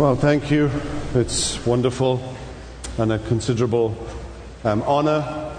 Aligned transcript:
Well, 0.00 0.16
thank 0.16 0.50
you. 0.50 0.70
It's 1.14 1.66
wonderful 1.66 2.22
and 2.96 3.12
a 3.12 3.18
considerable 3.18 3.94
um, 4.64 4.82
honor 4.84 5.52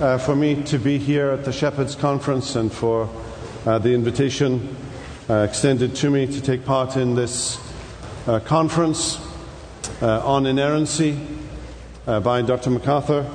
uh, 0.00 0.16
for 0.16 0.34
me 0.34 0.62
to 0.62 0.78
be 0.78 0.96
here 0.96 1.28
at 1.28 1.44
the 1.44 1.52
Shepherds 1.52 1.94
Conference 1.94 2.56
and 2.56 2.72
for 2.72 3.10
uh, 3.66 3.78
the 3.78 3.92
invitation 3.92 4.74
uh, 5.28 5.46
extended 5.46 5.94
to 5.96 6.08
me 6.08 6.26
to 6.26 6.40
take 6.40 6.64
part 6.64 6.96
in 6.96 7.14
this 7.14 7.58
uh, 8.26 8.40
conference 8.40 9.18
uh, 10.00 10.26
on 10.26 10.46
inerrancy 10.46 11.20
uh, 12.06 12.20
by 12.20 12.40
Dr. 12.40 12.70
MacArthur. 12.70 13.30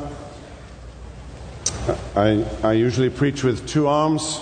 I, 2.15 2.43
I 2.63 2.73
usually 2.73 3.11
preach 3.11 3.43
with 3.43 3.67
two 3.67 3.87
arms, 3.87 4.41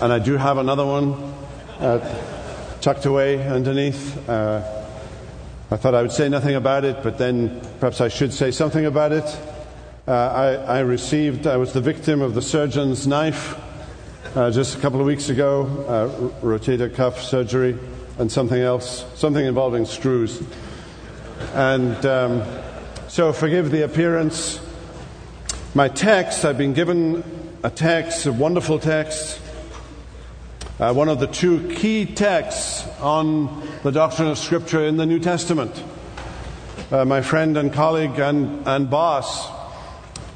and 0.00 0.10
I 0.10 0.20
do 0.20 0.38
have 0.38 0.56
another 0.56 0.86
one 0.86 1.34
tucked 2.84 3.06
away 3.06 3.42
underneath. 3.48 4.28
Uh, 4.28 4.60
I 5.70 5.76
thought 5.78 5.94
I 5.94 6.02
would 6.02 6.12
say 6.12 6.28
nothing 6.28 6.54
about 6.54 6.84
it, 6.84 7.02
but 7.02 7.16
then 7.16 7.62
perhaps 7.80 8.02
I 8.02 8.08
should 8.08 8.30
say 8.30 8.50
something 8.50 8.84
about 8.84 9.10
it. 9.10 9.24
Uh, 10.06 10.12
I, 10.12 10.76
I, 10.76 10.80
received, 10.80 11.46
I 11.46 11.56
was 11.56 11.72
the 11.72 11.80
victim 11.80 12.20
of 12.20 12.34
the 12.34 12.42
surgeon's 12.42 13.06
knife 13.06 13.58
uh, 14.36 14.50
just 14.50 14.76
a 14.76 14.80
couple 14.82 15.00
of 15.00 15.06
weeks 15.06 15.30
ago, 15.30 15.62
uh, 15.88 16.44
rotator 16.44 16.94
cuff 16.94 17.22
surgery, 17.22 17.78
and 18.18 18.30
something 18.30 18.60
else, 18.60 19.06
something 19.14 19.46
involving 19.46 19.86
screws. 19.86 20.42
And 21.54 22.04
um, 22.04 22.42
so 23.08 23.32
forgive 23.32 23.70
the 23.70 23.84
appearance. 23.86 24.60
My 25.74 25.88
text, 25.88 26.44
I've 26.44 26.58
been 26.58 26.74
given 26.74 27.24
a 27.62 27.70
text, 27.70 28.26
a 28.26 28.32
wonderful 28.34 28.78
text 28.78 29.40
uh, 30.80 30.92
one 30.92 31.08
of 31.08 31.20
the 31.20 31.26
two 31.26 31.68
key 31.68 32.04
texts 32.04 32.86
on 33.00 33.62
the 33.84 33.92
doctrine 33.92 34.28
of 34.28 34.38
Scripture 34.38 34.84
in 34.84 34.96
the 34.96 35.06
New 35.06 35.20
Testament. 35.20 35.84
Uh, 36.90 37.04
my 37.04 37.22
friend 37.22 37.56
and 37.56 37.72
colleague 37.72 38.18
and, 38.18 38.66
and 38.66 38.90
boss, 38.90 39.48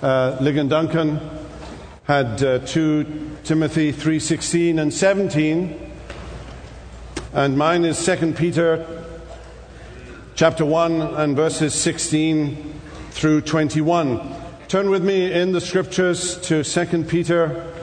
uh, 0.01 0.39
Ligon 0.41 0.69
Duncan, 0.69 1.21
had 2.05 2.43
uh, 2.43 2.59
2 2.61 3.39
Timothy 3.43 3.93
3.16 3.93 4.81
and 4.81 4.95
17, 4.95 5.93
and 7.33 7.59
mine 7.59 7.85
is 7.85 8.05
2 8.05 8.33
Peter 8.35 8.87
chapter 10.37 10.65
1 10.65 11.03
and 11.03 11.35
verses 11.35 11.75
16 11.75 12.81
through 13.11 13.41
21. 13.41 14.37
Turn 14.69 14.89
with 14.89 15.03
me 15.03 15.33
in 15.33 15.51
the 15.51 15.61
Scriptures 15.61 16.41
to 16.43 16.63
2 16.63 17.05
Peter 17.05 17.75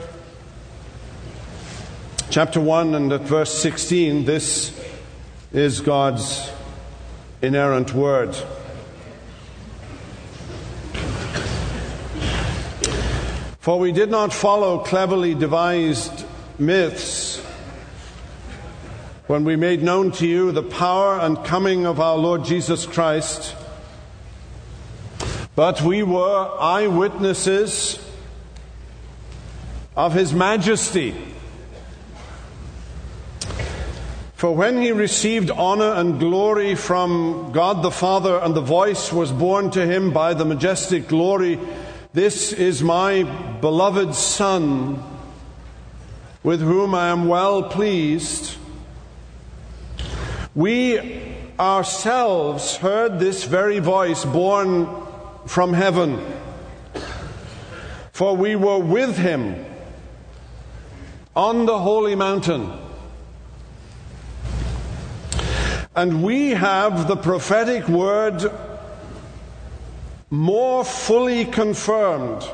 chapter 2.36 2.60
1 2.60 2.94
and 2.94 3.12
at 3.14 3.22
verse 3.22 3.50
16, 3.62 4.26
this 4.26 4.78
is 5.54 5.80
God's 5.80 6.50
inerrant 7.40 7.94
word. 7.94 8.36
For 13.58 13.78
we 13.78 13.90
did 13.90 14.10
not 14.10 14.34
follow 14.34 14.80
cleverly 14.80 15.34
devised 15.34 16.26
myths 16.58 17.38
when 19.28 19.44
we 19.44 19.56
made 19.56 19.82
known 19.82 20.12
to 20.12 20.26
you 20.26 20.52
the 20.52 20.62
power 20.62 21.18
and 21.18 21.42
coming 21.42 21.86
of 21.86 22.00
our 22.00 22.18
Lord 22.18 22.44
Jesus 22.44 22.84
Christ, 22.84 23.56
but 25.54 25.80
we 25.80 26.02
were 26.02 26.54
eyewitnesses 26.60 27.98
of 29.96 30.12
his 30.12 30.34
majesty. 30.34 31.32
For 34.36 34.54
when 34.54 34.82
he 34.82 34.92
received 34.92 35.50
honor 35.50 35.94
and 35.94 36.20
glory 36.20 36.74
from 36.74 37.52
God 37.52 37.82
the 37.82 37.90
Father, 37.90 38.38
and 38.38 38.54
the 38.54 38.60
voice 38.60 39.10
was 39.10 39.32
borne 39.32 39.70
to 39.70 39.86
him 39.86 40.12
by 40.12 40.34
the 40.34 40.44
majestic 40.44 41.08
glory, 41.08 41.58
This 42.12 42.52
is 42.52 42.82
my 42.82 43.22
beloved 43.62 44.14
Son, 44.14 45.02
with 46.42 46.60
whom 46.60 46.94
I 46.94 47.08
am 47.08 47.28
well 47.28 47.62
pleased. 47.62 48.58
We 50.54 51.34
ourselves 51.58 52.76
heard 52.76 53.18
this 53.18 53.44
very 53.44 53.78
voice 53.78 54.26
borne 54.26 54.86
from 55.46 55.72
heaven, 55.72 56.20
for 58.12 58.36
we 58.36 58.54
were 58.54 58.80
with 58.80 59.16
him 59.16 59.64
on 61.34 61.64
the 61.64 61.78
holy 61.78 62.14
mountain. 62.14 62.85
And 65.96 66.22
we 66.22 66.50
have 66.50 67.08
the 67.08 67.16
prophetic 67.16 67.88
word 67.88 68.52
more 70.28 70.84
fully 70.84 71.46
confirmed, 71.46 72.46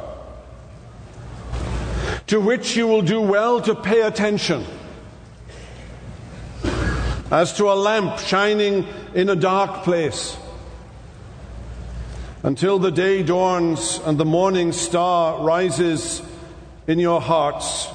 to 2.29 2.41
which 2.41 2.77
you 2.77 2.87
will 2.87 3.03
do 3.03 3.21
well 3.21 3.61
to 3.63 3.75
pay 3.75 4.03
attention, 4.03 4.65
as 7.33 7.53
to 7.55 7.69
a 7.69 7.75
lamp 7.75 8.21
shining 8.21 8.87
in 9.13 9.29
a 9.29 9.35
dark 9.35 9.83
place, 9.83 10.37
until 12.45 12.79
the 12.79 12.93
day 12.93 13.25
dawns 13.25 14.01
and 14.05 14.19
the 14.19 14.25
morning 14.25 14.71
star 14.71 15.43
rises 15.43 16.23
in 16.87 17.01
your 17.01 17.21
hearts. 17.21 17.89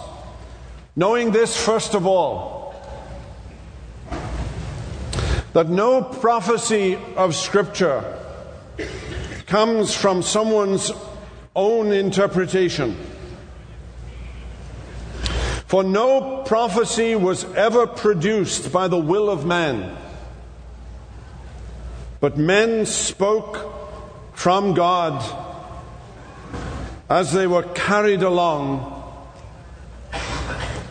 Knowing 0.97 1.31
this, 1.31 1.55
first 1.55 1.93
of 1.93 2.05
all, 2.05 2.56
that 5.57 5.69
no 5.69 6.03
prophecy 6.03 6.99
of 7.15 7.35
Scripture 7.35 8.03
comes 9.47 9.91
from 9.91 10.21
someone's 10.21 10.91
own 11.55 11.91
interpretation. 11.91 12.95
For 15.65 15.83
no 15.83 16.43
prophecy 16.43 17.15
was 17.15 17.43
ever 17.55 17.87
produced 17.87 18.71
by 18.71 18.87
the 18.87 18.99
will 18.99 19.31
of 19.31 19.47
man, 19.47 19.97
but 22.19 22.37
men 22.37 22.85
spoke 22.85 23.57
from 24.35 24.75
God 24.75 25.25
as 27.09 27.33
they 27.33 27.47
were 27.47 27.63
carried 27.63 28.21
along 28.21 28.93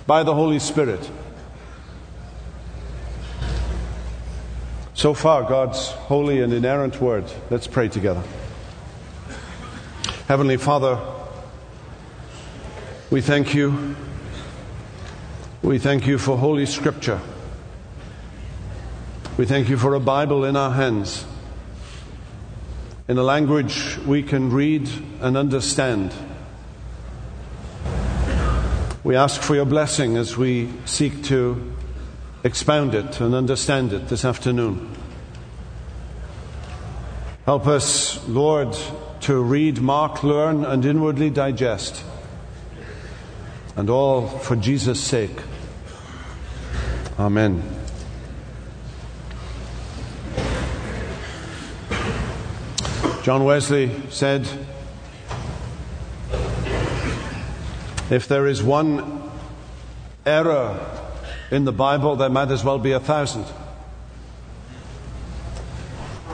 by 0.08 0.24
the 0.24 0.34
Holy 0.34 0.58
Spirit. 0.58 1.08
So 4.96 5.12
far, 5.12 5.42
God's 5.42 5.90
holy 5.90 6.40
and 6.40 6.54
inerrant 6.54 7.02
word. 7.02 7.30
Let's 7.50 7.66
pray 7.66 7.88
together. 7.88 8.22
Heavenly 10.26 10.56
Father, 10.56 10.98
we 13.10 13.20
thank 13.20 13.54
you. 13.54 13.94
We 15.60 15.78
thank 15.78 16.06
you 16.06 16.16
for 16.16 16.38
Holy 16.38 16.64
Scripture. 16.64 17.20
We 19.36 19.44
thank 19.44 19.68
you 19.68 19.76
for 19.76 19.92
a 19.92 20.00
Bible 20.00 20.46
in 20.46 20.56
our 20.56 20.70
hands, 20.70 21.26
in 23.06 23.18
a 23.18 23.22
language 23.22 23.98
we 24.06 24.22
can 24.22 24.50
read 24.50 24.88
and 25.20 25.36
understand. 25.36 26.14
We 29.04 29.14
ask 29.14 29.42
for 29.42 29.54
your 29.54 29.66
blessing 29.66 30.16
as 30.16 30.38
we 30.38 30.72
seek 30.86 31.22
to 31.24 31.75
expound 32.46 32.94
it 32.94 33.20
and 33.20 33.34
understand 33.34 33.92
it 33.92 34.08
this 34.08 34.24
afternoon. 34.24 34.88
Help 37.44 37.66
us, 37.66 38.26
Lord, 38.28 38.76
to 39.22 39.42
read, 39.42 39.80
mark, 39.80 40.22
learn, 40.22 40.64
and 40.64 40.84
inwardly 40.84 41.28
digest. 41.28 42.04
And 43.74 43.90
all 43.90 44.28
for 44.28 44.54
Jesus' 44.54 45.00
sake. 45.00 45.36
Amen. 47.18 47.62
John 53.22 53.44
Wesley 53.44 53.90
said, 54.08 54.48
If 58.08 58.28
there 58.28 58.46
is 58.46 58.62
one 58.62 59.30
error 60.24 61.05
in 61.50 61.64
the 61.64 61.72
Bible, 61.72 62.16
there 62.16 62.28
might 62.28 62.50
as 62.50 62.64
well 62.64 62.78
be 62.78 62.92
a 62.92 63.00
thousand. 63.00 63.46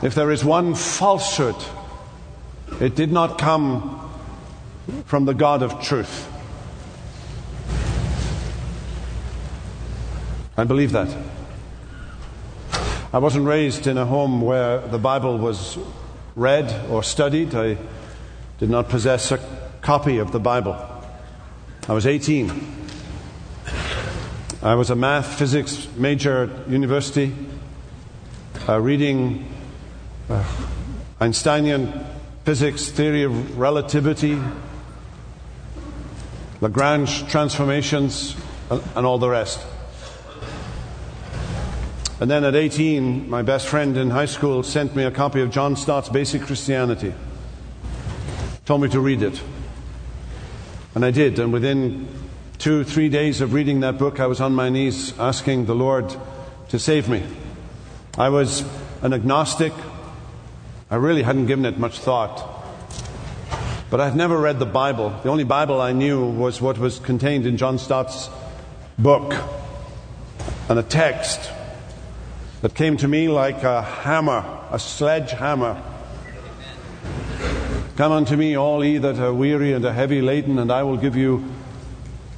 If 0.02 0.14
there 0.14 0.30
is 0.30 0.44
one 0.44 0.74
falsehood, 0.74 1.56
it 2.80 2.94
did 2.94 3.12
not 3.12 3.38
come 3.38 4.10
from 5.04 5.26
the 5.26 5.34
God 5.34 5.62
of 5.62 5.80
truth. 5.82 6.28
I 10.56 10.64
believe 10.64 10.92
that. 10.92 11.14
I 13.12 13.18
wasn't 13.18 13.46
raised 13.46 13.86
in 13.86 13.98
a 13.98 14.06
home 14.06 14.40
where 14.40 14.80
the 14.80 14.98
Bible 14.98 15.38
was 15.38 15.78
read 16.34 16.90
or 16.90 17.02
studied. 17.02 17.54
I 17.54 17.76
did 18.58 18.70
not 18.70 18.88
possess 18.88 19.30
a 19.30 19.38
copy 19.82 20.18
of 20.18 20.32
the 20.32 20.40
Bible. 20.40 20.76
I 21.88 21.92
was 21.92 22.06
18 22.06 22.81
I 24.64 24.76
was 24.76 24.90
a 24.90 24.94
math 24.94 25.40
physics 25.40 25.88
major 25.96 26.44
at 26.44 26.70
university, 26.70 27.34
uh, 28.68 28.80
reading 28.80 29.52
uh, 30.30 30.44
Einsteinian 31.20 32.06
physics, 32.44 32.88
theory 32.88 33.24
of 33.24 33.58
relativity, 33.58 34.40
Lagrange 36.60 37.26
transformations, 37.26 38.36
and, 38.70 38.80
and 38.94 39.04
all 39.04 39.18
the 39.18 39.28
rest. 39.28 39.58
And 42.20 42.30
then 42.30 42.44
at 42.44 42.54
18, 42.54 43.28
my 43.28 43.42
best 43.42 43.66
friend 43.66 43.96
in 43.96 44.10
high 44.10 44.26
school 44.26 44.62
sent 44.62 44.94
me 44.94 45.02
a 45.02 45.10
copy 45.10 45.40
of 45.40 45.50
John 45.50 45.74
Stott's 45.74 46.08
Basic 46.08 46.40
Christianity. 46.42 47.12
Told 48.64 48.82
me 48.82 48.88
to 48.90 49.00
read 49.00 49.22
it. 49.22 49.42
And 50.94 51.04
I 51.04 51.10
did. 51.10 51.40
And 51.40 51.52
within 51.52 52.06
two, 52.62 52.84
three 52.84 53.08
days 53.08 53.40
of 53.40 53.54
reading 53.54 53.80
that 53.80 53.98
book, 53.98 54.20
I 54.20 54.28
was 54.28 54.40
on 54.40 54.54
my 54.54 54.68
knees 54.68 55.18
asking 55.18 55.66
the 55.66 55.74
Lord 55.74 56.14
to 56.68 56.78
save 56.78 57.08
me. 57.08 57.20
I 58.16 58.28
was 58.28 58.64
an 59.02 59.12
agnostic. 59.12 59.72
I 60.88 60.94
really 60.94 61.24
hadn't 61.24 61.46
given 61.46 61.64
it 61.64 61.76
much 61.76 61.98
thought. 61.98 62.64
But 63.90 64.00
I've 64.00 64.14
never 64.14 64.38
read 64.38 64.60
the 64.60 64.64
Bible. 64.64 65.10
The 65.24 65.28
only 65.28 65.42
Bible 65.42 65.80
I 65.80 65.90
knew 65.90 66.24
was 66.24 66.62
what 66.62 66.78
was 66.78 67.00
contained 67.00 67.46
in 67.46 67.56
John 67.56 67.78
Stott's 67.78 68.30
book 68.96 69.34
and 70.68 70.78
a 70.78 70.84
text 70.84 71.50
that 72.60 72.76
came 72.76 72.96
to 72.98 73.08
me 73.08 73.26
like 73.26 73.64
a 73.64 73.82
hammer, 73.82 74.44
a 74.70 74.78
sledgehammer. 74.78 75.82
Come 77.96 78.12
unto 78.12 78.36
me, 78.36 78.56
all 78.56 78.84
ye 78.84 78.98
that 78.98 79.18
are 79.18 79.34
weary 79.34 79.72
and 79.72 79.84
are 79.84 79.92
heavy 79.92 80.22
laden, 80.22 80.60
and 80.60 80.70
I 80.70 80.84
will 80.84 80.96
give 80.96 81.16
you 81.16 81.44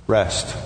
rest. 0.06 0.56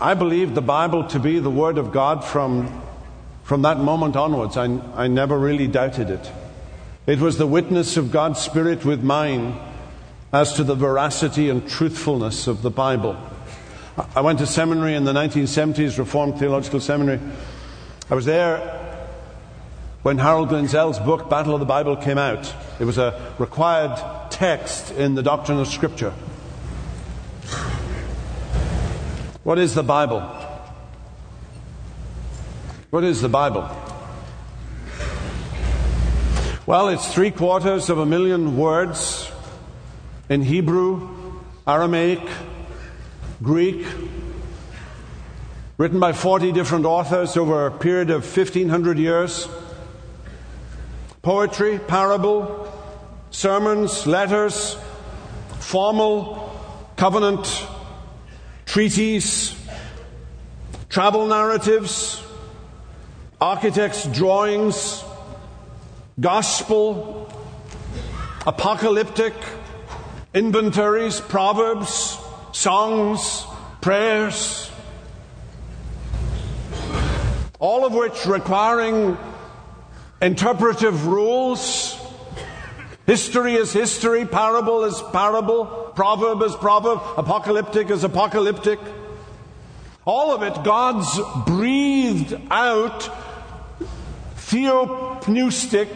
I 0.00 0.14
believe 0.14 0.54
the 0.54 0.62
Bible 0.62 1.04
to 1.08 1.18
be 1.18 1.38
the 1.38 1.50
Word 1.50 1.78
of 1.78 1.92
God 1.92 2.24
from, 2.24 2.82
from 3.44 3.62
that 3.62 3.78
moment 3.78 4.16
onwards. 4.16 4.56
I, 4.56 4.64
I 4.94 5.08
never 5.08 5.38
really 5.38 5.66
doubted 5.66 6.10
it. 6.10 6.30
It 7.06 7.18
was 7.18 7.38
the 7.38 7.46
witness 7.46 7.96
of 7.96 8.12
God's 8.12 8.40
Spirit 8.40 8.84
with 8.84 9.02
mine 9.02 9.58
as 10.32 10.54
to 10.54 10.64
the 10.64 10.74
veracity 10.74 11.48
and 11.48 11.68
truthfulness 11.68 12.46
of 12.46 12.62
the 12.62 12.70
Bible. 12.70 13.16
I 14.14 14.20
went 14.20 14.38
to 14.38 14.46
seminary 14.46 14.94
in 14.94 15.04
the 15.04 15.12
1970s, 15.12 15.98
Reformed 15.98 16.38
Theological 16.38 16.80
Seminary. 16.80 17.20
I 18.10 18.14
was 18.14 18.24
there 18.24 18.58
when 20.02 20.18
Harold 20.18 20.52
Lindsell's 20.52 20.98
book, 20.98 21.28
Battle 21.28 21.54
of 21.54 21.60
the 21.60 21.66
Bible, 21.66 21.96
came 21.96 22.16
out. 22.16 22.54
It 22.78 22.84
was 22.84 22.96
a 22.96 23.34
required 23.38 23.98
text 24.40 24.90
in 24.92 25.14
the 25.14 25.22
doctrine 25.22 25.58
of 25.58 25.68
Scripture. 25.68 26.14
What 29.44 29.58
is 29.58 29.74
the 29.74 29.82
Bible? 29.82 30.22
What 32.88 33.04
is 33.04 33.20
the 33.20 33.28
Bible? 33.28 33.68
Well, 36.64 36.88
it's 36.88 37.12
three 37.12 37.30
quarters 37.30 37.90
of 37.90 37.98
a 37.98 38.06
million 38.06 38.56
words 38.56 39.30
in 40.30 40.40
Hebrew, 40.40 41.36
Aramaic, 41.66 42.26
Greek, 43.42 43.84
written 45.76 46.00
by 46.00 46.14
40 46.14 46.52
different 46.52 46.86
authors 46.86 47.36
over 47.36 47.66
a 47.66 47.70
period 47.70 48.08
of 48.08 48.24
1500 48.24 48.96
years. 48.96 49.46
Poetry, 51.20 51.78
parable, 51.78 52.79
sermons, 53.30 54.06
letters, 54.06 54.76
formal, 55.58 56.50
covenant, 56.96 57.66
treaties, 58.66 59.54
travel 60.88 61.26
narratives, 61.26 62.22
architects' 63.40 64.06
drawings, 64.06 65.04
gospel, 66.18 67.32
apocalyptic, 68.46 69.34
inventories, 70.34 71.20
proverbs, 71.20 72.18
songs, 72.52 73.44
prayers, 73.80 74.70
all 77.58 77.84
of 77.84 77.92
which 77.92 78.26
requiring 78.26 79.16
interpretive 80.20 81.06
rules. 81.06 81.99
History 83.10 83.54
is 83.54 83.72
history, 83.72 84.24
parable 84.24 84.84
is 84.84 85.02
parable, 85.10 85.64
proverb 85.96 86.42
is 86.42 86.54
proverb, 86.54 87.00
apocalyptic 87.16 87.90
is 87.90 88.04
apocalyptic. 88.04 88.78
All 90.04 90.32
of 90.32 90.44
it 90.44 90.62
God's 90.62 91.18
breathed 91.44 92.40
out 92.52 93.10
theopneustic 94.36 95.88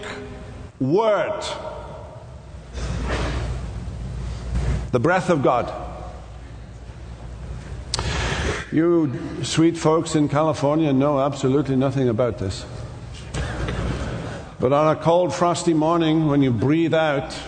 word. 0.81 1.41
The 4.91 4.99
breath 4.99 5.31
of 5.31 5.45
God. 5.45 5.73
You 8.73 9.45
sweet 9.45 9.79
folks 9.79 10.17
in 10.17 10.29
California 10.29 10.93
know 10.93 11.21
absolutely 11.21 11.77
nothing 11.77 12.09
about 12.09 12.39
this. 12.39 12.67
But 14.65 14.73
on 14.73 14.97
a 14.97 14.99
cold, 14.99 15.35
frosty 15.35 15.75
morning, 15.75 16.27
when 16.27 16.41
you 16.41 16.51
breathe 16.51 16.95
out, 16.95 17.39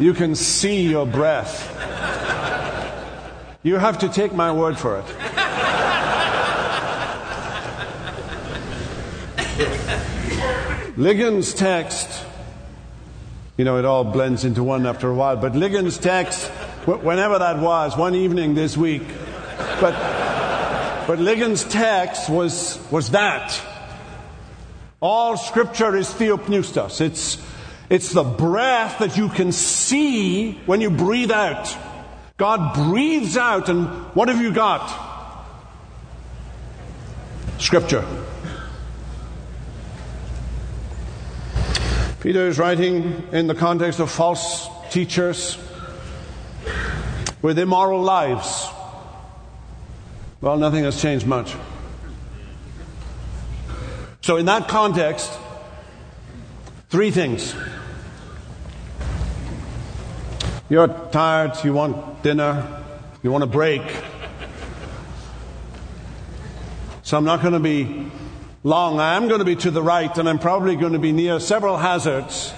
you 0.00 0.12
can 0.12 0.34
see 0.34 0.88
your 0.88 1.06
breath. 1.06 1.68
You 3.62 3.76
have 3.76 3.98
to 3.98 4.08
take 4.08 4.34
my 4.34 4.50
word 4.50 4.76
for 4.76 4.98
it. 4.98 5.04
Ligon's 10.98 11.54
text, 11.54 12.26
you 13.56 13.64
know, 13.64 13.78
it 13.78 13.84
all 13.84 14.02
blends 14.02 14.44
into 14.44 14.64
one 14.64 14.84
after 14.84 15.08
a 15.08 15.14
while, 15.14 15.36
but 15.36 15.54
Ligon's 15.54 15.96
text 15.96 16.48
whenever 16.86 17.38
that 17.38 17.60
was, 17.60 17.96
one 17.96 18.16
evening 18.16 18.56
this 18.56 18.76
week. 18.76 19.04
But, 19.80 19.94
but 21.06 21.18
Ligon's 21.18 21.64
text 21.64 22.28
was, 22.28 22.78
was 22.90 23.10
that. 23.10 23.60
All 25.00 25.36
scripture 25.36 25.96
is 25.96 26.08
theopneustos. 26.08 27.00
It's, 27.00 27.42
it's 27.88 28.12
the 28.12 28.22
breath 28.22 28.98
that 28.98 29.16
you 29.16 29.28
can 29.28 29.52
see 29.52 30.52
when 30.66 30.80
you 30.80 30.90
breathe 30.90 31.30
out. 31.30 31.74
God 32.36 32.74
breathes 32.74 33.36
out, 33.36 33.68
and 33.68 33.86
what 34.14 34.28
have 34.28 34.40
you 34.40 34.52
got? 34.52 35.46
Scripture. 37.58 38.04
Peter 42.20 42.46
is 42.48 42.58
writing 42.58 43.26
in 43.32 43.46
the 43.46 43.54
context 43.54 43.98
of 43.98 44.10
false 44.10 44.68
teachers 44.90 45.56
with 47.40 47.58
immoral 47.58 48.02
lives. 48.02 48.68
Well, 50.40 50.56
nothing 50.56 50.84
has 50.84 51.00
changed 51.00 51.26
much. 51.26 51.54
So, 54.22 54.38
in 54.38 54.46
that 54.46 54.68
context, 54.68 55.30
three 56.88 57.10
things. 57.10 57.54
You're 60.70 60.88
tired, 60.88 61.62
you 61.62 61.74
want 61.74 62.22
dinner, 62.22 62.82
you 63.22 63.30
want 63.30 63.44
a 63.44 63.46
break. 63.46 63.82
So, 67.02 67.18
I'm 67.18 67.24
not 67.24 67.42
going 67.42 67.52
to 67.52 67.60
be 67.60 68.10
long. 68.62 68.98
I 68.98 69.16
am 69.16 69.28
going 69.28 69.40
to 69.40 69.44
be 69.44 69.56
to 69.56 69.70
the 69.70 69.82
right, 69.82 70.16
and 70.16 70.26
I'm 70.26 70.38
probably 70.38 70.74
going 70.74 70.94
to 70.94 70.98
be 70.98 71.12
near 71.12 71.38
several 71.38 71.76
hazards. 71.76 72.54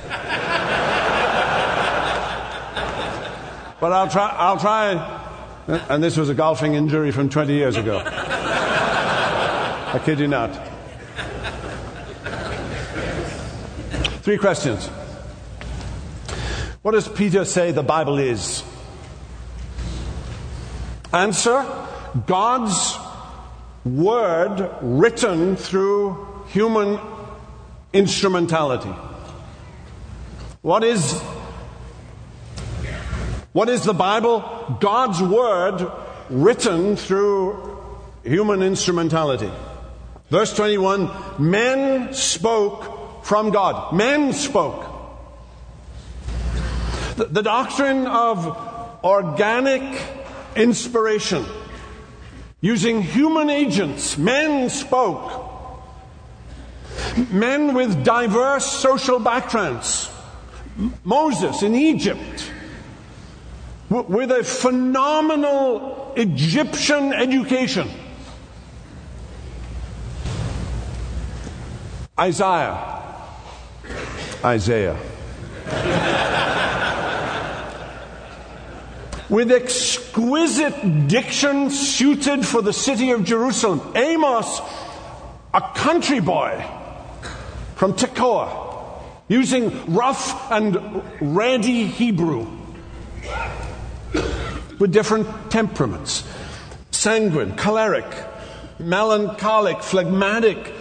But 3.81 3.93
I'll 3.93 4.09
try, 4.09 4.29
I'll 4.29 4.59
try, 4.59 5.22
and 5.69 6.03
this 6.03 6.17
was 6.17 6.29
a 6.29 6.35
golfing 6.35 6.75
injury 6.75 7.11
from 7.11 7.29
20 7.29 7.53
years 7.53 7.77
ago. 7.77 8.03
I 8.05 10.01
kid 10.05 10.19
you 10.21 10.29
not. 10.29 10.51
Three 14.23 14.39
questions. 14.39 14.87
What 16.83 16.93
does 16.93 17.09
Peter 17.09 17.45
say 17.45 17.73
the 17.73 17.83
Bible 17.83 18.19
is? 18.19 18.63
Answer 21.13 21.67
God's 22.27 22.97
word 23.85 24.69
written 24.81 25.57
through 25.57 26.45
human 26.49 26.99
instrumentality. 27.93 28.93
What 30.63 30.85
is 30.85 31.21
what 33.53 33.69
is 33.69 33.83
the 33.85 33.93
Bible? 33.93 34.79
God's 34.81 35.23
Word 35.23 35.91
written 36.31 36.97
through 36.97 37.79
human 38.25 38.63
instrumentality. 38.63 39.51
Verse 40.31 40.55
21 40.55 41.11
Men 41.39 42.15
spoke 42.15 43.25
from 43.25 43.51
God. 43.51 43.95
Men 43.95 44.33
spoke. 44.33 44.87
The, 47.17 47.27
the 47.27 47.43
doctrine 47.43 48.07
of 48.07 49.05
organic 49.05 50.01
inspiration 50.57 51.45
Using 52.63 53.03
human 53.03 53.51
agents, 53.51 54.17
men 54.17 54.71
spoke. 54.71 55.51
Men 57.33 57.75
with 57.75 58.05
diverse 58.05 58.71
social 58.71 59.19
backgrounds. 59.19 60.09
Moses 61.03 61.65
in 61.65 61.75
Egypt, 61.75 62.53
with 63.93 64.31
a 64.31 64.43
phenomenal 64.43 66.13
Egyptian 66.17 67.13
education. 67.13 67.89
Isaiah. 72.19 73.03
Isaiah. 74.45 74.97
with 79.29 79.51
exquisite 79.51 81.09
diction 81.09 81.71
suited 81.71 82.47
for 82.47 82.61
the 82.61 82.73
city 82.73 83.13
of 83.13 83.25
Jerusalem. 83.25 83.81
Amos, 83.95 84.61
a 85.55 85.61
country 85.75 86.21
boy 86.21 86.63
from 87.77 87.95
Tekoa, 87.95 89.03
using 89.29 89.95
rough 89.95 90.53
and 90.53 91.03
ready 91.19 91.87
Hebrew 91.87 92.47
with 94.79 94.93
different 94.93 95.27
temperaments 95.51 96.25
sanguine, 96.91 97.57
choleric, 97.57 98.07
melancholic, 98.79 99.83
phlegmatic. 99.83 100.73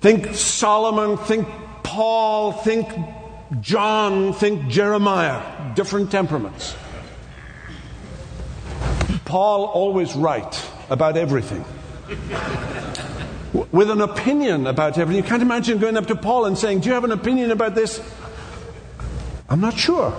Think 0.00 0.34
Solomon, 0.34 1.16
think 1.16 1.46
Paul, 1.82 2.52
think 2.52 2.88
John, 3.60 4.32
think 4.32 4.68
Jeremiah. 4.68 5.74
Different 5.74 6.10
temperaments. 6.10 6.76
Paul 9.24 9.66
always 9.66 10.14
right 10.14 10.70
about 10.90 11.16
everything. 11.16 11.64
With 13.72 13.90
an 13.90 14.00
opinion 14.00 14.66
about 14.66 14.98
everything. 14.98 15.22
You 15.22 15.28
can't 15.28 15.42
imagine 15.42 15.78
going 15.78 15.96
up 15.96 16.06
to 16.06 16.16
Paul 16.16 16.46
and 16.46 16.56
saying, 16.58 16.80
Do 16.80 16.88
you 16.88 16.94
have 16.94 17.04
an 17.04 17.12
opinion 17.12 17.50
about 17.50 17.74
this? 17.74 18.00
I'm 19.48 19.60
not 19.60 19.76
sure. 19.78 20.12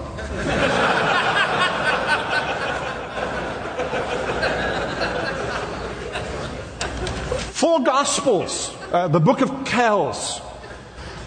Gospels, 7.80 8.76
uh, 8.92 9.08
the 9.08 9.20
book 9.20 9.42
of 9.42 9.66
Kells. 9.66 10.42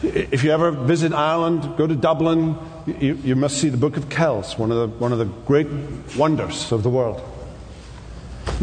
If 0.02 0.45
you 0.45 0.50
ever 0.52 0.71
visit 0.71 1.12
Ireland, 1.12 1.76
go 1.76 1.87
to 1.87 1.95
Dublin, 1.95 2.57
you, 2.87 3.14
you 3.23 3.37
must 3.37 3.59
see 3.59 3.69
the 3.69 3.76
book 3.76 3.97
of 3.97 4.09
Kells, 4.09 4.59
one 4.59 4.71
of 4.71 4.78
the, 4.78 4.87
one 4.99 5.12
of 5.12 5.19
the 5.19 5.26
great 5.26 5.69
wonders 6.16 6.73
of 6.73 6.83
the 6.83 6.90
world. 6.90 7.21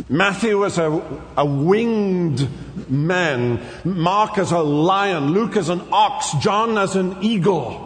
Matthew 0.09 0.65
as 0.65 0.77
a, 0.77 1.01
a 1.35 1.45
winged 1.45 2.47
man, 2.89 3.61
Mark 3.83 4.37
as 4.37 4.51
a 4.51 4.59
lion, 4.59 5.31
Luke 5.31 5.55
as 5.57 5.69
an 5.69 5.81
ox, 5.91 6.31
John 6.41 6.77
as 6.77 6.95
an 6.95 7.17
eagle. 7.21 7.83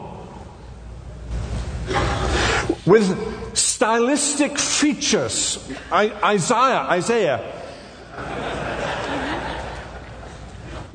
With 2.86 3.56
stylistic 3.58 4.58
features, 4.58 5.70
I, 5.92 6.12
Isaiah, 6.24 6.88
Isaiah, 6.90 7.62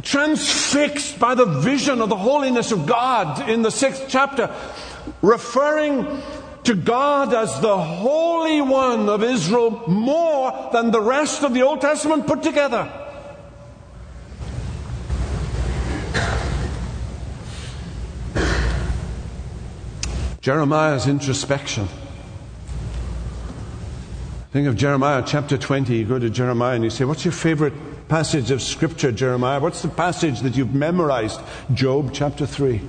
transfixed 0.06 1.18
by 1.18 1.34
the 1.34 1.44
vision 1.44 2.00
of 2.00 2.08
the 2.08 2.16
holiness 2.16 2.70
of 2.70 2.86
God 2.86 3.48
in 3.50 3.62
the 3.62 3.72
sixth 3.72 4.06
chapter, 4.08 4.54
referring 5.20 6.22
to 6.62 6.74
God 6.74 7.34
as 7.34 7.60
the 7.60 7.76
Holy 7.76 8.60
One 8.60 9.08
of 9.08 9.24
Israel 9.24 9.82
more 9.88 10.70
than 10.72 10.92
the 10.92 11.00
rest 11.00 11.42
of 11.42 11.54
the 11.54 11.62
Old 11.62 11.80
Testament 11.80 12.26
put 12.26 12.44
together. 12.44 12.90
Jeremiah's 20.40 21.08
introspection. 21.08 21.88
Think 24.52 24.68
of 24.68 24.76
Jeremiah 24.76 25.24
chapter 25.26 25.58
20. 25.58 25.96
You 25.96 26.04
go 26.04 26.20
to 26.20 26.30
Jeremiah 26.30 26.76
and 26.76 26.84
you 26.84 26.90
say, 26.90 27.04
What's 27.04 27.24
your 27.24 27.32
favorite 27.32 27.72
passage 28.08 28.50
of 28.50 28.62
Scripture, 28.62 29.10
Jeremiah? 29.10 29.60
What's 29.60 29.82
the 29.82 29.88
passage 29.88 30.40
that 30.40 30.56
you've 30.56 30.74
memorized? 30.74 31.40
Job 31.74 32.10
chapter 32.12 32.46
3. 32.46 32.80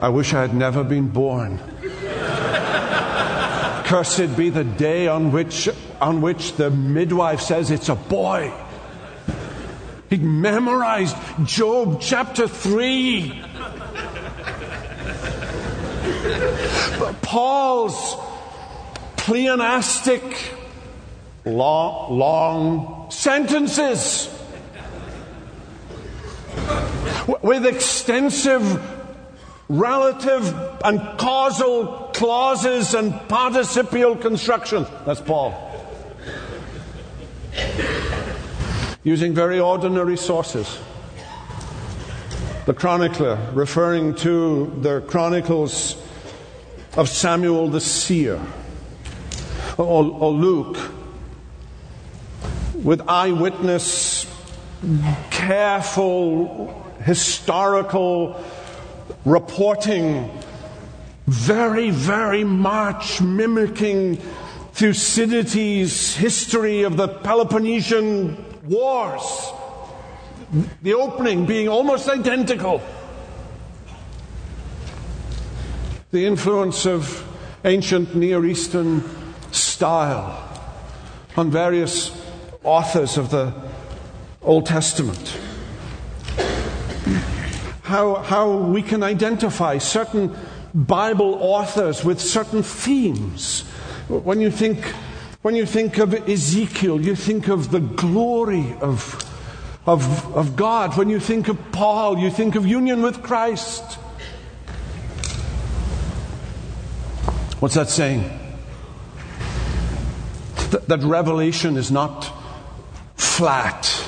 I 0.00 0.08
wish 0.08 0.32
I 0.32 0.40
had 0.42 0.54
never 0.54 0.84
been 0.84 1.08
born. 1.08 1.58
Cursed 3.84 4.36
be 4.36 4.50
the 4.50 4.64
day 4.64 5.08
on 5.08 5.32
which, 5.32 5.68
on 6.00 6.22
which 6.22 6.54
the 6.54 6.70
midwife 6.70 7.40
says 7.40 7.70
it's 7.70 7.88
a 7.88 7.96
boy. 7.96 8.52
He 10.08 10.16
memorized 10.16 11.16
Job 11.44 12.00
chapter 12.00 12.46
3. 12.46 13.42
But 16.98 17.20
Paul's 17.22 18.16
pleonastic, 19.16 20.22
long, 21.44 22.18
long 22.18 22.99
sentences 23.10 24.28
with 27.42 27.66
extensive 27.66 28.80
relative 29.68 30.54
and 30.84 31.00
causal 31.18 32.10
clauses 32.14 32.94
and 32.94 33.12
participial 33.28 34.16
constructions. 34.16 34.88
That's 35.06 35.20
Paul. 35.20 35.54
Using 39.02 39.34
very 39.34 39.60
ordinary 39.60 40.16
sources. 40.16 40.78
The 42.66 42.74
chronicler 42.74 43.38
referring 43.52 44.14
to 44.16 44.72
the 44.82 45.00
chronicles 45.02 45.96
of 46.96 47.08
Samuel 47.08 47.68
the 47.68 47.80
seer, 47.80 48.40
or, 49.78 50.04
or 50.04 50.30
Luke, 50.30 50.76
with 52.82 53.02
eyewitness, 53.08 54.26
careful, 55.30 56.92
historical 57.04 58.42
reporting 59.24 60.30
very, 61.26 61.90
very 61.90 62.44
much 62.44 63.20
mimicking 63.20 64.16
Thucydides' 64.72 66.16
history 66.16 66.82
of 66.82 66.96
the 66.96 67.08
Peloponnesian 67.08 68.42
Wars. 68.64 69.52
The 70.82 70.94
opening 70.94 71.46
being 71.46 71.68
almost 71.68 72.08
identical. 72.08 72.82
The 76.10 76.26
influence 76.26 76.86
of 76.86 77.24
ancient 77.64 78.16
Near 78.16 78.44
Eastern 78.44 79.04
style 79.52 80.48
on 81.36 81.50
various 81.50 82.10
authors 82.64 83.16
of 83.16 83.30
the 83.30 83.52
Old 84.42 84.66
Testament 84.66 85.38
how, 87.90 88.14
how 88.22 88.56
we 88.56 88.82
can 88.82 89.02
identify 89.02 89.78
certain 89.78 90.34
Bible 90.72 91.34
authors 91.40 92.04
with 92.04 92.20
certain 92.20 92.62
themes. 92.62 93.62
When 94.08 94.40
you 94.40 94.50
think, 94.50 94.84
when 95.42 95.56
you 95.56 95.66
think 95.66 95.98
of 95.98 96.14
Ezekiel, 96.14 97.00
you 97.00 97.16
think 97.16 97.48
of 97.48 97.72
the 97.72 97.80
glory 97.80 98.76
of, 98.80 99.18
of, 99.86 100.36
of 100.36 100.54
God. 100.54 100.96
When 100.96 101.10
you 101.10 101.18
think 101.18 101.48
of 101.48 101.58
Paul, 101.72 102.16
you 102.16 102.30
think 102.30 102.54
of 102.54 102.64
union 102.64 103.02
with 103.02 103.24
Christ. 103.24 103.94
What's 107.58 107.74
that 107.74 107.90
saying? 107.90 108.22
That, 110.70 110.86
that 110.86 111.02
revelation 111.02 111.76
is 111.76 111.90
not 111.90 112.39
flat 113.40 114.04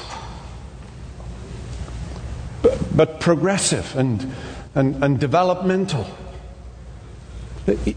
but 2.94 3.18
progressive 3.18 3.96
and, 3.96 4.30
and, 4.74 5.02
and 5.02 5.18
developmental. 5.18 6.06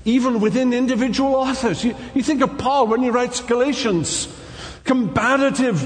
Even 0.05 0.39
within 0.39 0.71
individual 0.71 1.35
authors. 1.35 1.83
You, 1.83 1.93
you 2.13 2.23
think 2.23 2.41
of 2.41 2.57
Paul 2.57 2.87
when 2.87 3.01
he 3.01 3.09
writes 3.09 3.41
Galatians, 3.41 4.33
combative, 4.85 5.83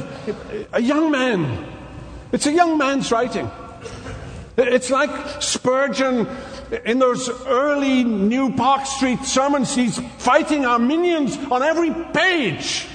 a 0.72 0.82
young 0.84 1.10
man. 1.10 1.66
It's 2.32 2.46
a 2.46 2.54
young 2.54 2.78
man's 2.78 3.12
writing. 3.12 3.50
It's 4.56 4.92
like 4.92 5.42
Spurgeon 5.42 6.28
in 6.86 7.00
those 7.00 7.28
early 7.48 8.04
New 8.04 8.54
Park 8.54 8.86
Street 8.86 9.24
sermons. 9.24 9.74
He's 9.74 9.98
fighting 10.20 10.68
Arminians 10.68 11.36
on 11.50 11.64
every 11.64 11.92
page. 12.14 12.86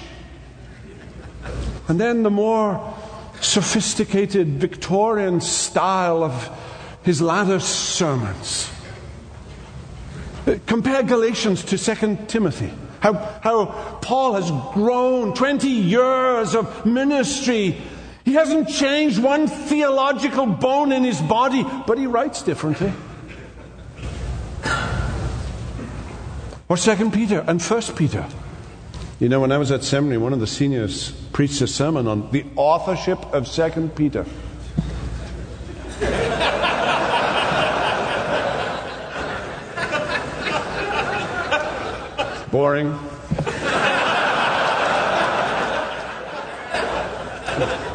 And 1.88 2.00
then 2.00 2.23
the 2.23 2.31
more 2.31 2.95
sophisticated 3.41 4.49
Victorian 4.61 5.41
style 5.41 6.25
of 6.25 6.50
his 7.03 7.21
latter 7.21 7.61
sermons. 7.61 8.71
Compare 10.67 11.03
Galatians 11.03 11.64
to 11.64 11.79
2 11.79 12.19
Timothy. 12.26 12.73
How, 13.00 13.12
how 13.43 13.99
Paul 14.00 14.35
has 14.35 14.50
grown 14.73 15.35
20 15.35 15.69
years 15.69 16.55
of 16.55 16.87
ministry. 16.87 17.76
He 18.25 18.33
hasn't 18.33 18.69
changed 18.69 19.23
one 19.23 19.47
theological 19.47 20.47
bone 20.47 20.93
in 20.93 21.05
his 21.05 21.21
body, 21.21 21.67
but 21.87 21.99
he 21.99 22.07
writes 22.07 22.43
differently. 22.43 22.93
Or 26.69 26.79
Second 26.79 27.12
Peter 27.12 27.45
and 27.47 27.62
First 27.62 27.95
Peter. 27.95 28.26
You 29.21 29.28
know, 29.28 29.40
when 29.40 29.52
I 29.52 29.59
was 29.59 29.71
at 29.71 29.85
seminary, 29.85 30.18
one 30.18 30.33
of 30.33 30.40
the 30.40 30.47
seniors 30.47 31.12
preached 31.33 31.61
a 31.61 31.68
sermon 31.68 32.09
on 32.09 32.33
the 32.33 32.44
authorship 32.56 33.21
of 33.33 33.47
Second 33.47 33.94
Peter. 33.94 34.26
Boring. 42.50 42.99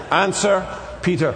Answer 0.09 0.65
Peter. 1.01 1.35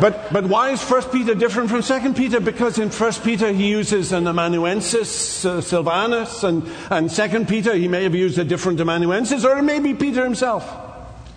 But, 0.00 0.30
but 0.30 0.44
why 0.44 0.70
is 0.70 0.82
First 0.82 1.10
Peter 1.10 1.34
different 1.34 1.70
from 1.70 1.80
Second 1.80 2.16
Peter? 2.16 2.38
Because 2.38 2.78
in 2.78 2.90
First 2.90 3.24
Peter 3.24 3.50
he 3.50 3.68
uses 3.68 4.12
an 4.12 4.26
amanuensis, 4.26 5.44
uh, 5.44 5.60
Silvanus, 5.62 6.44
and, 6.44 6.68
and 6.90 7.10
Second 7.10 7.48
Peter 7.48 7.74
he 7.74 7.88
may 7.88 8.02
have 8.02 8.14
used 8.14 8.38
a 8.38 8.44
different 8.44 8.78
amanuensis, 8.78 9.44
or 9.44 9.58
it 9.58 9.62
may 9.62 9.78
be 9.78 9.94
Peter 9.94 10.22
himself. 10.22 10.70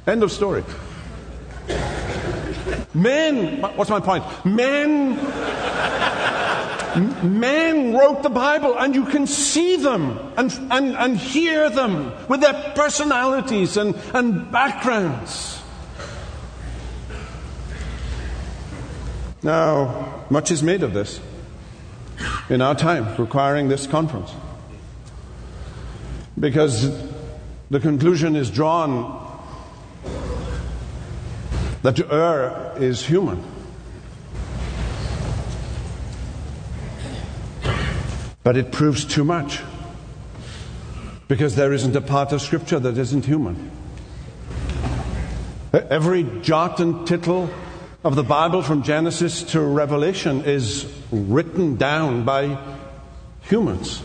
End 0.05 0.23
of 0.23 0.31
story. 0.31 0.63
Men, 2.93 3.61
what's 3.61 3.89
my 3.89 4.01
point? 4.01 4.25
Men, 4.43 5.15
men 7.39 7.93
wrote 7.93 8.23
the 8.23 8.29
Bible, 8.29 8.77
and 8.77 8.93
you 8.93 9.05
can 9.05 9.25
see 9.25 9.77
them 9.77 10.19
and, 10.35 10.51
and, 10.69 10.97
and 10.97 11.17
hear 11.17 11.69
them 11.69 12.11
with 12.27 12.41
their 12.41 12.73
personalities 12.75 13.77
and, 13.77 13.95
and 14.13 14.51
backgrounds. 14.51 15.58
Now, 19.41 20.25
much 20.29 20.51
is 20.51 20.61
made 20.61 20.83
of 20.83 20.93
this 20.93 21.19
in 22.49 22.61
our 22.61 22.75
time, 22.75 23.15
requiring 23.17 23.69
this 23.69 23.87
conference. 23.87 24.31
Because 26.37 26.91
the 27.69 27.79
conclusion 27.79 28.35
is 28.35 28.49
drawn 28.49 29.27
that 31.83 31.95
to 31.95 32.11
err 32.11 32.73
is 32.77 33.05
human. 33.05 33.43
But 38.43 38.57
it 38.57 38.71
proves 38.71 39.05
too 39.05 39.23
much. 39.23 39.61
Because 41.27 41.55
there 41.55 41.71
isn't 41.71 41.95
a 41.95 42.01
part 42.01 42.33
of 42.33 42.41
Scripture 42.41 42.79
that 42.79 42.97
isn't 42.97 43.25
human. 43.25 43.71
Every 45.71 46.23
jot 46.41 46.79
and 46.79 47.05
tittle 47.05 47.49
of 48.01 48.15
the 48.15 48.23
Bible 48.23 48.61
from 48.61 48.81
Genesis 48.81 49.43
to 49.43 49.59
Revelation 49.59 50.45
is 50.45 50.89
written 51.11 51.75
down 51.75 52.23
by 52.23 52.57
humans. 53.41 54.01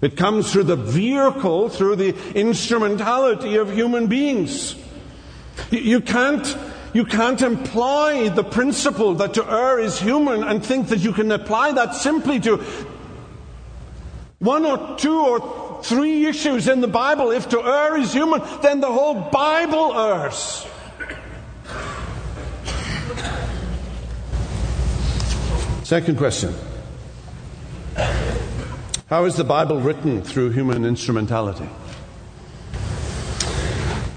It 0.00 0.16
comes 0.16 0.52
through 0.52 0.64
the 0.64 0.76
vehicle, 0.76 1.68
through 1.68 1.96
the 1.96 2.14
instrumentality 2.34 3.56
of 3.56 3.72
human 3.72 4.06
beings. 4.06 4.76
You 5.70 6.00
can't, 6.00 6.56
you 6.92 7.04
can't 7.04 7.42
employ 7.42 8.30
the 8.30 8.44
principle 8.44 9.14
that 9.14 9.34
to 9.34 9.52
err 9.52 9.80
is 9.80 9.98
human 9.98 10.44
and 10.44 10.64
think 10.64 10.88
that 10.88 11.00
you 11.00 11.12
can 11.12 11.32
apply 11.32 11.72
that 11.72 11.96
simply 11.96 12.38
to 12.40 12.58
one 14.38 14.64
or 14.64 14.96
two 14.98 15.20
or 15.20 15.82
three 15.82 16.26
issues 16.26 16.68
in 16.68 16.80
the 16.80 16.88
Bible. 16.88 17.32
If 17.32 17.48
to 17.48 17.60
err 17.60 17.96
is 17.96 18.12
human, 18.12 18.40
then 18.62 18.80
the 18.80 18.92
whole 18.92 19.14
Bible 19.14 19.98
errs. 19.98 20.66
Second 25.92 26.16
question 26.16 26.54
How 29.10 29.26
is 29.26 29.36
the 29.36 29.44
Bible 29.44 29.78
written 29.78 30.22
through 30.22 30.52
human 30.52 30.86
instrumentality? 30.86 31.68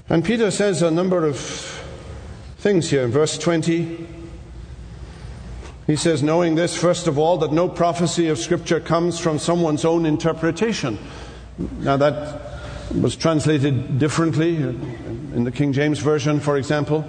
And 0.08 0.24
Peter 0.24 0.52
says 0.52 0.82
a 0.82 0.90
number 0.90 1.26
of 1.26 1.38
things 2.60 2.90
here. 2.90 3.04
In 3.04 3.12
verse 3.12 3.38
20, 3.38 4.08
he 5.86 5.98
says, 5.98 6.24
knowing 6.24 6.56
this, 6.56 6.78
first 6.78 7.08
of 7.08 7.18
all, 7.20 7.40
that 7.40 7.52
no 7.52 7.68
prophecy 7.68 8.30
of 8.30 8.38
Scripture 8.38 8.80
comes 8.80 9.20
from 9.20 9.38
someone's 9.38 9.84
own 9.84 10.06
interpretation. 10.06 10.98
Now, 11.80 11.98
that 11.98 12.42
was 12.94 13.18
translated 13.18 14.00
differently 14.00 14.56
in 14.56 15.44
the 15.44 15.52
King 15.52 15.74
James 15.74 16.00
Version, 16.00 16.40
for 16.40 16.56
example, 16.56 17.04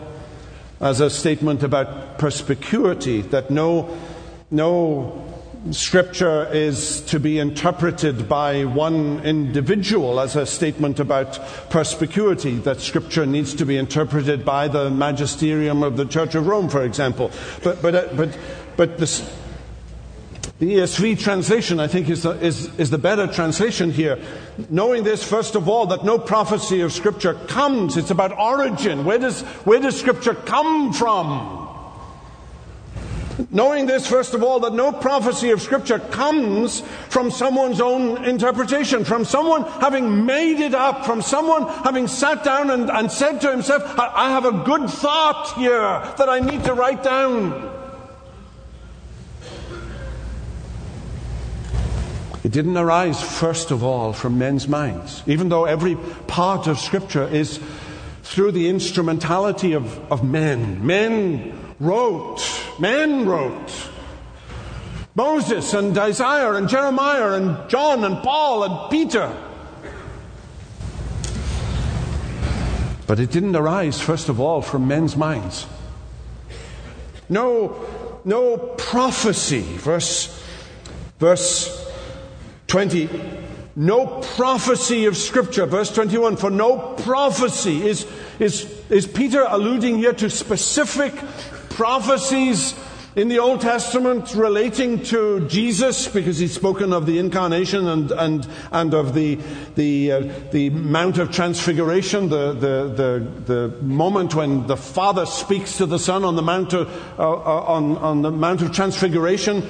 as 0.80 1.00
a 1.00 1.08
statement 1.08 1.62
about 1.62 2.18
perspicuity, 2.18 3.20
that 3.20 3.48
no 3.48 3.96
no 4.50 5.24
scripture 5.72 6.46
is 6.52 7.00
to 7.00 7.18
be 7.18 7.38
interpreted 7.38 8.28
by 8.28 8.64
one 8.64 9.20
individual 9.24 10.20
as 10.20 10.36
a 10.36 10.46
statement 10.46 11.00
about 11.00 11.40
perspicuity, 11.70 12.54
that 12.58 12.80
scripture 12.80 13.26
needs 13.26 13.54
to 13.54 13.66
be 13.66 13.76
interpreted 13.76 14.44
by 14.44 14.68
the 14.68 14.90
magisterium 14.90 15.82
of 15.82 15.96
the 15.96 16.04
Church 16.04 16.34
of 16.34 16.46
Rome, 16.46 16.68
for 16.68 16.84
example. 16.84 17.30
But, 17.64 17.82
but, 17.82 17.94
uh, 17.94 18.08
but, 18.14 18.38
but 18.76 18.98
this, 18.98 19.28
the 20.60 20.76
ESV 20.76 21.18
translation, 21.18 21.80
I 21.80 21.88
think, 21.88 22.08
is 22.08 22.22
the, 22.22 22.30
is, 22.30 22.72
is 22.78 22.90
the 22.90 22.98
better 22.98 23.26
translation 23.26 23.90
here. 23.90 24.18
Knowing 24.70 25.02
this, 25.02 25.22
first 25.28 25.56
of 25.56 25.68
all, 25.68 25.86
that 25.86 26.04
no 26.04 26.18
prophecy 26.18 26.80
of 26.80 26.92
Scripture 26.92 27.34
comes. 27.34 27.96
It's 27.96 28.10
about 28.10 28.38
origin. 28.38 29.04
Where 29.04 29.18
does, 29.18 29.42
where 29.64 29.80
does 29.80 29.98
Scripture 29.98 30.34
come 30.34 30.92
from? 30.92 31.55
Knowing 33.50 33.86
this, 33.86 34.06
first 34.06 34.32
of 34.32 34.42
all, 34.42 34.60
that 34.60 34.72
no 34.72 34.90
prophecy 34.90 35.50
of 35.50 35.60
Scripture 35.60 35.98
comes 35.98 36.80
from 37.10 37.30
someone's 37.30 37.80
own 37.80 38.24
interpretation, 38.24 39.04
from 39.04 39.24
someone 39.24 39.62
having 39.80 40.24
made 40.24 40.58
it 40.60 40.74
up, 40.74 41.04
from 41.04 41.20
someone 41.20 41.68
having 41.84 42.06
sat 42.08 42.42
down 42.42 42.70
and, 42.70 42.90
and 42.90 43.12
said 43.12 43.40
to 43.40 43.50
himself, 43.50 43.82
I, 43.98 44.10
I 44.14 44.30
have 44.30 44.46
a 44.46 44.64
good 44.64 44.88
thought 44.88 45.52
here 45.56 45.80
that 46.16 46.28
I 46.28 46.40
need 46.40 46.64
to 46.64 46.72
write 46.72 47.02
down. 47.02 47.72
It 52.42 52.52
didn't 52.52 52.76
arise, 52.76 53.20
first 53.20 53.70
of 53.70 53.82
all, 53.82 54.12
from 54.12 54.38
men's 54.38 54.66
minds, 54.66 55.22
even 55.26 55.48
though 55.50 55.64
every 55.64 55.96
part 56.26 56.68
of 56.68 56.78
Scripture 56.78 57.26
is 57.28 57.60
through 58.22 58.52
the 58.52 58.68
instrumentality 58.68 59.72
of, 59.72 59.98
of 60.10 60.24
men. 60.24 60.86
Men 60.86 61.65
wrote, 61.80 62.40
men 62.78 63.26
wrote. 63.26 63.90
Moses 65.14 65.72
and 65.72 65.96
Isaiah 65.96 66.52
and 66.52 66.68
Jeremiah 66.68 67.32
and 67.32 67.70
John 67.70 68.04
and 68.04 68.18
Paul 68.18 68.64
and 68.64 68.90
Peter. 68.90 69.34
But 73.06 73.20
it 73.20 73.30
didn't 73.30 73.56
arise, 73.56 74.00
first 74.00 74.28
of 74.28 74.40
all, 74.40 74.60
from 74.60 74.88
men's 74.88 75.16
minds. 75.16 75.66
No, 77.28 77.86
no 78.24 78.58
prophecy. 78.58 79.62
Verse, 79.62 80.42
verse 81.18 81.90
20. 82.66 83.08
No 83.76 84.20
prophecy 84.36 85.06
of 85.06 85.16
Scripture. 85.16 85.66
Verse 85.66 85.92
21. 85.94 86.36
For 86.36 86.50
no 86.50 86.78
prophecy 86.78 87.86
is, 87.86 88.06
is, 88.38 88.64
is 88.90 89.06
Peter 89.06 89.44
alluding 89.48 89.96
here 89.96 90.12
to 90.14 90.28
specific 90.28 91.14
prophecies 91.76 92.74
in 93.16 93.28
the 93.28 93.38
Old 93.38 93.60
Testament 93.60 94.34
relating 94.34 95.02
to 95.04 95.46
Jesus, 95.46 96.08
because 96.08 96.38
he's 96.38 96.54
spoken 96.54 96.94
of 96.94 97.04
the 97.04 97.18
incarnation 97.18 97.86
and, 97.86 98.10
and, 98.12 98.48
and 98.72 98.94
of 98.94 99.12
the, 99.12 99.34
the, 99.74 100.12
uh, 100.12 100.20
the 100.52 100.70
Mount 100.70 101.18
of 101.18 101.30
Transfiguration, 101.30 102.30
the, 102.30 102.54
the, 102.54 102.88
the, 102.88 103.68
the, 103.68 103.82
moment 103.82 104.34
when 104.34 104.66
the 104.66 104.76
Father 104.76 105.26
speaks 105.26 105.76
to 105.76 105.84
the 105.84 105.98
Son 105.98 106.24
on 106.24 106.34
the 106.34 106.42
Mount 106.42 106.72
of, 106.72 106.88
uh, 107.18 107.30
on, 107.30 107.98
on 107.98 108.22
the 108.22 108.30
Mount 108.30 108.62
of 108.62 108.72
Transfiguration. 108.72 109.62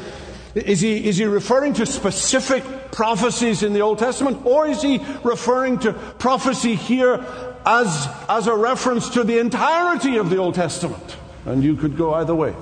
Is 0.55 0.81
he, 0.81 1.09
is 1.09 1.17
he 1.17 1.25
referring 1.25 1.75
to 1.75 1.87
specific 1.87 2.65
prophecies 2.93 3.65
in 3.65 3.73
the 3.73 3.81
Old 3.81 3.99
Testament, 3.99 4.47
or 4.47 4.69
is 4.69 4.81
he 4.81 5.05
referring 5.25 5.81
to 5.81 5.93
prophecy 5.93 6.77
here 6.77 7.25
as, 7.67 8.09
as 8.29 8.47
a 8.47 8.55
reference 8.55 9.11
to 9.11 9.25
the 9.25 9.39
entirety 9.39 10.19
of 10.19 10.31
the 10.31 10.37
Old 10.37 10.55
Testament? 10.55 11.17
And 11.47 11.63
you 11.63 11.77
could 11.77 11.97
go 11.97 12.13
either 12.15 12.35
way. 12.35 12.55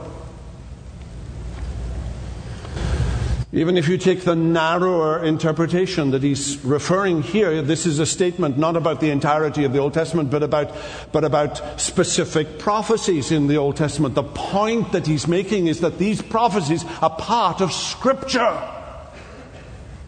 Even 3.54 3.78
if 3.78 3.88
you 3.88 3.96
take 3.96 4.22
the 4.22 4.34
narrower 4.34 5.24
interpretation 5.24 6.10
that 6.10 6.24
he's 6.24 6.62
referring 6.64 7.22
here, 7.22 7.62
this 7.62 7.86
is 7.86 8.00
a 8.00 8.06
statement 8.06 8.58
not 8.58 8.76
about 8.76 9.00
the 9.00 9.10
entirety 9.10 9.62
of 9.62 9.72
the 9.72 9.78
Old 9.78 9.94
Testament, 9.94 10.28
but 10.28 10.42
about, 10.42 10.74
but 11.12 11.22
about 11.22 11.80
specific 11.80 12.58
prophecies 12.58 13.30
in 13.30 13.46
the 13.46 13.56
Old 13.56 13.76
Testament. 13.76 14.16
The 14.16 14.24
point 14.24 14.90
that 14.90 15.06
he's 15.06 15.28
making 15.28 15.68
is 15.68 15.80
that 15.80 15.98
these 15.98 16.20
prophecies 16.20 16.84
are 17.00 17.10
part 17.10 17.60
of 17.60 17.72
Scripture. 17.72 18.60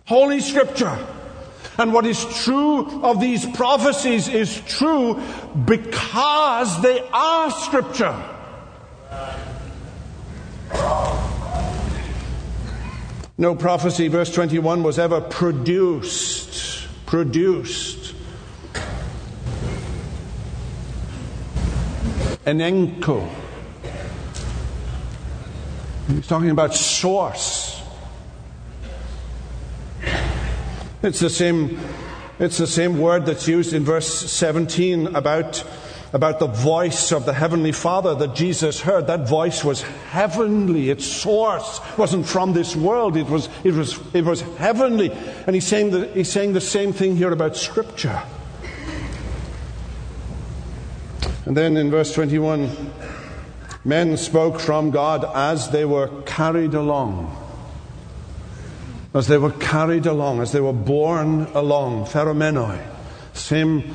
Holy 0.07 0.41
Scripture. 0.41 0.99
And 1.79 1.93
what 1.93 2.05
is 2.05 2.25
true 2.43 3.05
of 3.05 3.21
these 3.21 3.47
prophecies 3.47 4.27
is 4.27 4.61
true 4.63 5.23
because 5.67 6.83
they 6.83 7.01
are 7.13 7.53
Scripture. 7.53 8.36
No 13.39 13.55
prophecy, 13.55 14.09
verse 14.09 14.33
21, 14.33 14.83
was 14.83 14.99
ever 14.99 15.21
produced. 15.21 16.89
Produced. 17.05 18.15
Enenko. 22.47 23.29
He's 26.09 26.27
talking 26.27 26.51
about 26.51 26.75
source. 26.75 27.83
It's 31.03 31.21
the 31.21 31.29
same, 31.29 31.79
it's 32.39 32.59
the 32.59 32.67
same 32.67 32.99
word 32.99 33.27
that's 33.27 33.47
used 33.47 33.73
in 33.75 33.85
verse 33.85 34.09
17 34.09 35.15
about 35.15 35.63
about 36.13 36.39
the 36.39 36.47
voice 36.47 37.13
of 37.13 37.27
the 37.27 37.33
Heavenly 37.33 37.73
Father 37.73 38.15
that 38.15 38.35
Jesus 38.35 38.81
heard. 38.81 39.07
That 39.07 39.29
voice 39.29 39.65
was 39.65 39.83
heavenly. 39.83 40.91
Its 40.91 41.05
source 41.05 41.81
wasn't 41.99 42.27
from 42.27 42.53
this 42.53 42.77
world. 42.77 43.17
It 43.17 43.27
was, 43.27 43.49
it 43.65 43.75
was, 43.75 43.99
it 44.15 44.25
was 44.25 44.41
heavenly. 44.57 45.11
And 45.47 45.55
he's 45.55 45.67
saying, 45.67 45.91
the, 45.91 46.07
he's 46.09 46.31
saying 46.31 46.53
the 46.53 46.61
same 46.61 46.93
thing 46.93 47.17
here 47.17 47.33
about 47.33 47.57
Scripture. 47.57 48.23
And 51.45 51.57
then 51.57 51.77
in 51.77 51.91
verse 51.91 52.13
21, 52.13 52.93
men 53.85 54.17
spoke 54.17 54.59
from 54.59 54.91
God 54.91 55.25
as 55.35 55.71
they 55.71 55.85
were 55.85 56.23
carried 56.23 56.75
along. 56.75 57.35
As 59.15 59.29
they 59.29 59.39
were 59.39 59.53
carried 59.53 60.07
along, 60.07 60.41
as 60.41 60.53
they 60.53 60.61
were 60.61 60.73
borne 60.73 61.47
along. 61.55 62.07
Pheromenoi. 62.07 62.85
Same 63.33 63.95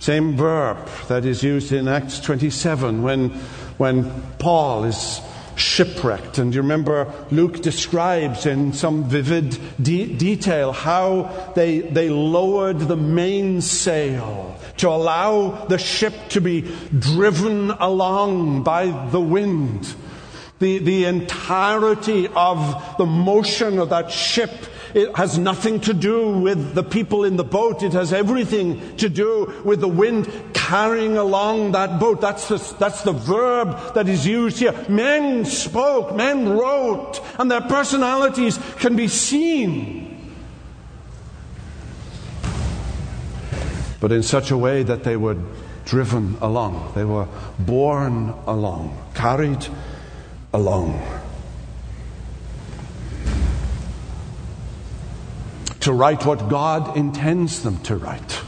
same 0.00 0.34
verb 0.34 0.78
that 1.08 1.26
is 1.26 1.42
used 1.42 1.72
in 1.72 1.86
Acts 1.86 2.20
27 2.20 3.02
when, 3.02 3.28
when 3.76 4.10
Paul 4.38 4.84
is 4.84 5.20
shipwrecked. 5.56 6.38
And 6.38 6.54
you 6.54 6.62
remember 6.62 7.12
Luke 7.30 7.60
describes 7.60 8.46
in 8.46 8.72
some 8.72 9.04
vivid 9.04 9.58
de- 9.80 10.14
detail 10.14 10.72
how 10.72 11.52
they, 11.54 11.80
they 11.80 12.08
lowered 12.08 12.78
the 12.78 12.96
mainsail 12.96 14.58
to 14.78 14.88
allow 14.88 15.66
the 15.66 15.76
ship 15.76 16.14
to 16.30 16.40
be 16.40 16.62
driven 16.98 17.70
along 17.70 18.62
by 18.62 18.86
the 19.10 19.20
wind. 19.20 19.94
The, 20.60 20.78
the 20.78 21.04
entirety 21.04 22.26
of 22.28 22.96
the 22.96 23.06
motion 23.06 23.78
of 23.78 23.90
that 23.90 24.10
ship 24.10 24.50
it 24.94 25.16
has 25.16 25.38
nothing 25.38 25.80
to 25.80 25.94
do 25.94 26.38
with 26.38 26.74
the 26.74 26.82
people 26.82 27.24
in 27.24 27.36
the 27.36 27.44
boat. 27.44 27.82
It 27.82 27.92
has 27.92 28.12
everything 28.12 28.96
to 28.96 29.08
do 29.08 29.62
with 29.64 29.80
the 29.80 29.88
wind 29.88 30.30
carrying 30.52 31.16
along 31.16 31.72
that 31.72 31.98
boat. 31.98 32.20
That's 32.20 32.48
the, 32.48 32.74
that's 32.78 33.02
the 33.02 33.12
verb 33.12 33.94
that 33.94 34.08
is 34.08 34.26
used 34.26 34.58
here. 34.58 34.74
Men 34.88 35.44
spoke, 35.44 36.14
men 36.14 36.48
wrote, 36.48 37.20
and 37.38 37.50
their 37.50 37.60
personalities 37.60 38.58
can 38.78 38.96
be 38.96 39.08
seen. 39.08 40.34
But 44.00 44.12
in 44.12 44.22
such 44.22 44.50
a 44.50 44.56
way 44.56 44.82
that 44.82 45.04
they 45.04 45.16
were 45.16 45.36
driven 45.84 46.36
along, 46.40 46.92
they 46.94 47.04
were 47.04 47.28
borne 47.58 48.32
along, 48.46 48.96
carried 49.14 49.66
along. 50.52 51.00
To 55.80 55.92
write 55.92 56.26
what 56.26 56.48
God 56.48 56.96
intends 56.96 57.62
them 57.62 57.78
to 57.84 57.96
write, 57.96 58.40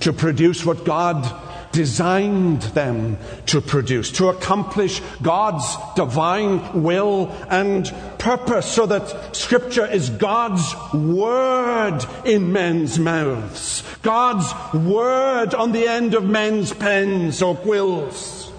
to 0.00 0.12
produce 0.12 0.64
what 0.64 0.84
God 0.84 1.30
designed 1.72 2.62
them 2.62 3.18
to 3.46 3.60
produce, 3.60 4.10
to 4.12 4.28
accomplish 4.28 5.00
God's 5.22 5.76
divine 5.94 6.82
will 6.82 7.30
and 7.50 7.92
purpose, 8.18 8.66
so 8.66 8.86
that 8.86 9.36
Scripture 9.36 9.86
is 9.86 10.10
God's 10.10 10.74
word 10.94 12.00
in 12.24 12.52
men's 12.52 12.98
mouths, 12.98 13.82
God's 14.02 14.52
word 14.74 15.54
on 15.54 15.72
the 15.72 15.86
end 15.86 16.14
of 16.14 16.24
men's 16.24 16.72
pens 16.72 17.42
or 17.42 17.54
quills, 17.54 18.50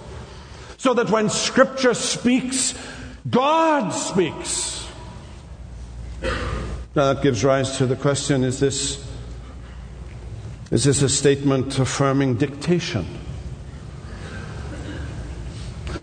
so 0.77 0.93
that 0.93 1.09
when 1.09 1.29
Scripture 1.29 1.95
speaks, 1.95 2.77
God 3.29 3.89
speaks. 3.89 4.68
Now 6.99 7.13
that 7.13 7.23
gives 7.23 7.45
rise 7.45 7.77
to 7.77 7.85
the 7.85 7.95
question 7.95 8.43
is 8.43 8.59
this, 8.59 9.01
is 10.69 10.83
this 10.83 11.01
a 11.01 11.07
statement 11.07 11.79
affirming 11.79 12.35
dictation? 12.35 13.05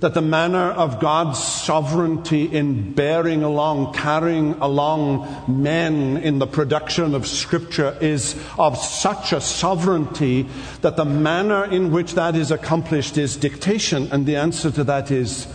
That 0.01 0.15
the 0.15 0.23
manner 0.23 0.71
of 0.71 0.99
God's 0.99 1.39
sovereignty 1.39 2.45
in 2.45 2.95
bearing 2.95 3.43
along, 3.43 3.93
carrying 3.93 4.55
along 4.55 5.45
men 5.47 6.17
in 6.17 6.39
the 6.39 6.47
production 6.47 7.15
of 7.15 7.27
Scripture 7.27 7.95
is 8.01 8.35
of 8.59 8.79
such 8.79 9.35
a 9.35 9.43
sovereignty 9.43 10.49
that 10.81 10.97
the 10.97 11.05
manner 11.05 11.67
in 11.67 11.93
which 11.93 12.15
that 12.15 12.35
is 12.35 12.51
accomplished 12.51 13.19
is 13.19 13.37
dictation. 13.37 14.09
And 14.11 14.25
the 14.25 14.37
answer 14.37 14.71
to 14.71 14.85
that 14.85 15.11
is 15.11 15.47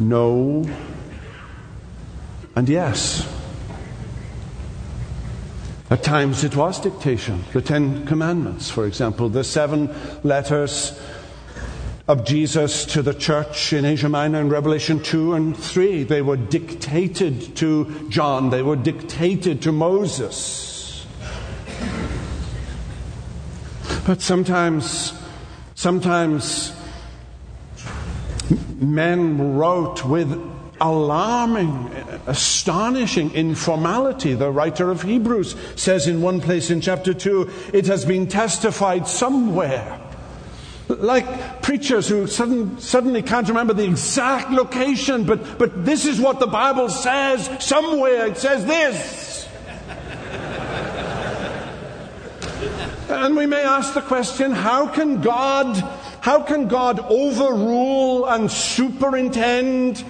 no 0.00 0.68
and 2.56 2.68
yes. 2.68 3.42
At 5.90 6.02
times 6.02 6.44
it 6.44 6.56
was 6.56 6.80
dictation. 6.80 7.44
The 7.52 7.60
Ten 7.60 8.06
Commandments, 8.06 8.70
for 8.70 8.86
example, 8.86 9.28
the 9.28 9.44
seven 9.44 9.94
letters 10.22 10.98
of 12.08 12.24
Jesus 12.24 12.86
to 12.86 13.02
the 13.02 13.12
church 13.12 13.72
in 13.74 13.84
Asia 13.84 14.08
Minor 14.08 14.40
in 14.40 14.48
Revelation 14.48 15.02
2 15.02 15.34
and 15.34 15.56
3. 15.56 16.04
They 16.04 16.22
were 16.22 16.38
dictated 16.38 17.54
to 17.56 18.08
John, 18.08 18.48
they 18.48 18.62
were 18.62 18.76
dictated 18.76 19.60
to 19.62 19.72
Moses. 19.72 21.06
But 24.06 24.22
sometimes, 24.22 25.12
sometimes 25.74 26.74
men 28.78 29.56
wrote 29.56 30.04
with 30.04 30.53
alarming, 30.80 31.90
astonishing 32.26 33.32
informality. 33.32 34.34
The 34.34 34.50
writer 34.50 34.90
of 34.90 35.02
Hebrews 35.02 35.56
says 35.76 36.06
in 36.06 36.22
one 36.22 36.40
place 36.40 36.70
in 36.70 36.80
chapter 36.80 37.14
2, 37.14 37.50
it 37.72 37.86
has 37.86 38.04
been 38.04 38.26
testified 38.26 39.06
somewhere. 39.06 40.00
Like 40.88 41.62
preachers 41.62 42.08
who 42.08 42.26
sudden, 42.26 42.78
suddenly 42.78 43.22
can't 43.22 43.48
remember 43.48 43.72
the 43.72 43.84
exact 43.84 44.50
location, 44.50 45.24
but, 45.24 45.58
but 45.58 45.84
this 45.84 46.04
is 46.04 46.20
what 46.20 46.40
the 46.40 46.46
Bible 46.46 46.90
says 46.90 47.48
somewhere. 47.60 48.26
It 48.26 48.36
says 48.36 48.66
this. 48.66 49.48
and 53.08 53.36
we 53.36 53.46
may 53.46 53.62
ask 53.62 53.94
the 53.94 54.02
question 54.02 54.52
how 54.52 54.86
can 54.86 55.22
God, 55.22 55.76
how 56.20 56.42
can 56.42 56.68
God 56.68 57.00
overrule 57.00 58.26
and 58.26 58.50
superintend 58.50 60.04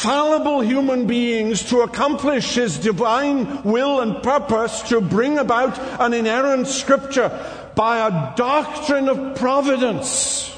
fallible 0.00 0.62
human 0.62 1.06
beings 1.06 1.62
to 1.62 1.82
accomplish 1.82 2.54
His 2.54 2.78
divine 2.78 3.62
will 3.64 4.00
and 4.00 4.22
purpose 4.22 4.80
to 4.88 5.00
bring 5.00 5.38
about 5.38 5.78
an 6.00 6.14
inerrant 6.14 6.66
scripture 6.68 7.28
by 7.74 8.06
a 8.06 8.34
doctrine 8.34 9.10
of 9.10 9.36
providence, 9.36 10.56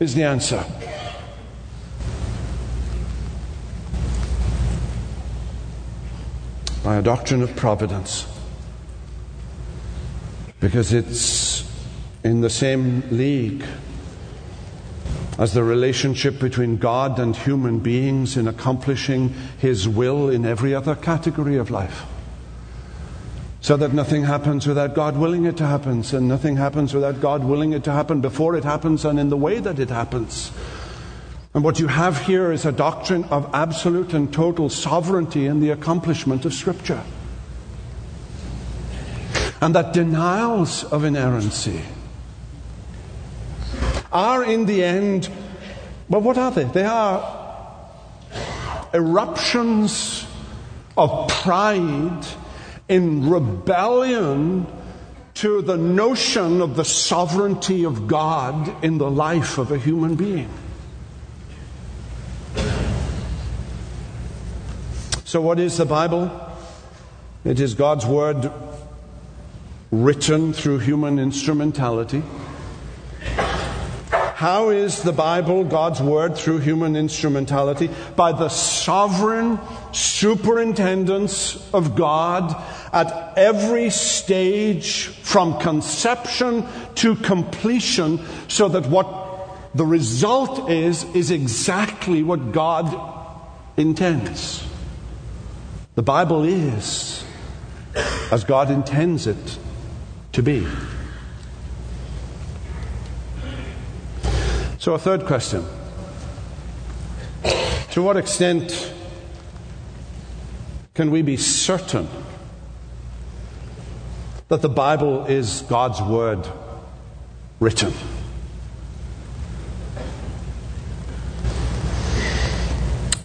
is 0.00 0.14
the 0.14 0.22
answer. 0.22 0.64
By 6.82 6.96
a 6.96 7.02
doctrine 7.02 7.42
of 7.42 7.54
providence. 7.56 8.26
Because 10.60 10.94
it's 10.94 11.70
in 12.24 12.40
the 12.40 12.50
same 12.50 13.02
league 13.10 13.64
as 15.38 15.52
the 15.52 15.62
relationship 15.62 16.38
between 16.38 16.78
God 16.78 17.18
and 17.18 17.36
human 17.36 17.78
beings 17.78 18.36
in 18.36 18.48
accomplishing 18.48 19.34
His 19.58 19.88
will 19.88 20.30
in 20.30 20.46
every 20.46 20.74
other 20.74 20.94
category 20.94 21.56
of 21.56 21.70
life. 21.70 22.04
So 23.60 23.76
that 23.76 23.92
nothing 23.92 24.24
happens 24.24 24.66
without 24.66 24.94
God 24.94 25.16
willing 25.16 25.44
it 25.44 25.56
to 25.58 25.66
happen, 25.66 26.04
and 26.12 26.28
nothing 26.28 26.56
happens 26.56 26.94
without 26.94 27.20
God 27.20 27.44
willing 27.44 27.72
it 27.72 27.84
to 27.84 27.92
happen 27.92 28.20
before 28.20 28.56
it 28.56 28.64
happens 28.64 29.04
and 29.04 29.18
in 29.18 29.28
the 29.28 29.36
way 29.36 29.58
that 29.58 29.78
it 29.78 29.90
happens. 29.90 30.52
And 31.52 31.64
what 31.64 31.80
you 31.80 31.88
have 31.88 32.22
here 32.22 32.52
is 32.52 32.64
a 32.64 32.72
doctrine 32.72 33.24
of 33.24 33.50
absolute 33.54 34.14
and 34.14 34.32
total 34.32 34.68
sovereignty 34.68 35.46
in 35.46 35.60
the 35.60 35.70
accomplishment 35.70 36.44
of 36.44 36.54
Scripture. 36.54 37.02
And 39.60 39.74
that 39.74 39.92
denials 39.92 40.84
of 40.84 41.04
inerrancy 41.04 41.82
are 44.12 44.44
in 44.44 44.66
the 44.66 44.82
end, 44.82 45.28
well, 46.08 46.20
what 46.20 46.38
are 46.38 46.50
they? 46.50 46.64
They 46.64 46.84
are 46.84 47.44
eruptions 48.92 50.26
of 50.96 51.28
pride 51.28 52.26
in 52.88 53.28
rebellion 53.28 54.66
to 55.34 55.60
the 55.60 55.76
notion 55.76 56.62
of 56.62 56.76
the 56.76 56.84
sovereignty 56.84 57.84
of 57.84 58.06
God 58.06 58.82
in 58.82 58.98
the 58.98 59.10
life 59.10 59.58
of 59.58 59.70
a 59.70 59.78
human 59.78 60.14
being. 60.14 60.48
So, 65.24 65.40
what 65.42 65.58
is 65.58 65.76
the 65.76 65.84
Bible? 65.84 66.30
It 67.44 67.60
is 67.60 67.74
God's 67.74 68.06
Word 68.06 68.50
written 69.90 70.52
through 70.52 70.78
human 70.78 71.18
instrumentality. 71.18 72.22
How 74.36 74.68
is 74.68 75.02
the 75.02 75.14
Bible 75.14 75.64
God's 75.64 76.02
Word 76.02 76.36
through 76.36 76.58
human 76.58 76.94
instrumentality? 76.94 77.88
By 78.16 78.32
the 78.32 78.50
sovereign 78.50 79.58
superintendence 79.92 81.56
of 81.72 81.96
God 81.96 82.54
at 82.92 83.32
every 83.38 83.88
stage 83.88 85.06
from 85.06 85.58
conception 85.58 86.66
to 86.96 87.16
completion, 87.16 88.20
so 88.46 88.68
that 88.68 88.84
what 88.90 89.06
the 89.74 89.86
result 89.86 90.70
is, 90.70 91.04
is 91.14 91.30
exactly 91.30 92.22
what 92.22 92.52
God 92.52 92.94
intends. 93.78 94.62
The 95.94 96.02
Bible 96.02 96.44
is 96.44 97.24
as 98.30 98.44
God 98.44 98.70
intends 98.70 99.26
it 99.26 99.58
to 100.32 100.42
be. 100.42 100.66
So, 104.86 104.94
a 104.94 105.00
third 105.00 105.26
question 105.26 105.64
To 107.90 108.02
what 108.02 108.16
extent 108.16 108.94
can 110.94 111.10
we 111.10 111.22
be 111.22 111.36
certain 111.36 112.06
that 114.46 114.62
the 114.62 114.68
Bible 114.68 115.26
is 115.26 115.62
God's 115.62 116.00
Word 116.00 116.46
written? 117.58 117.92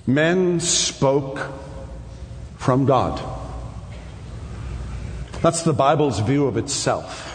Men 0.07 0.59
spoke 0.59 1.47
from 2.57 2.87
God. 2.87 3.21
That's 5.43 5.61
the 5.61 5.73
Bible's 5.73 6.21
view 6.21 6.47
of 6.47 6.57
itself. 6.57 7.30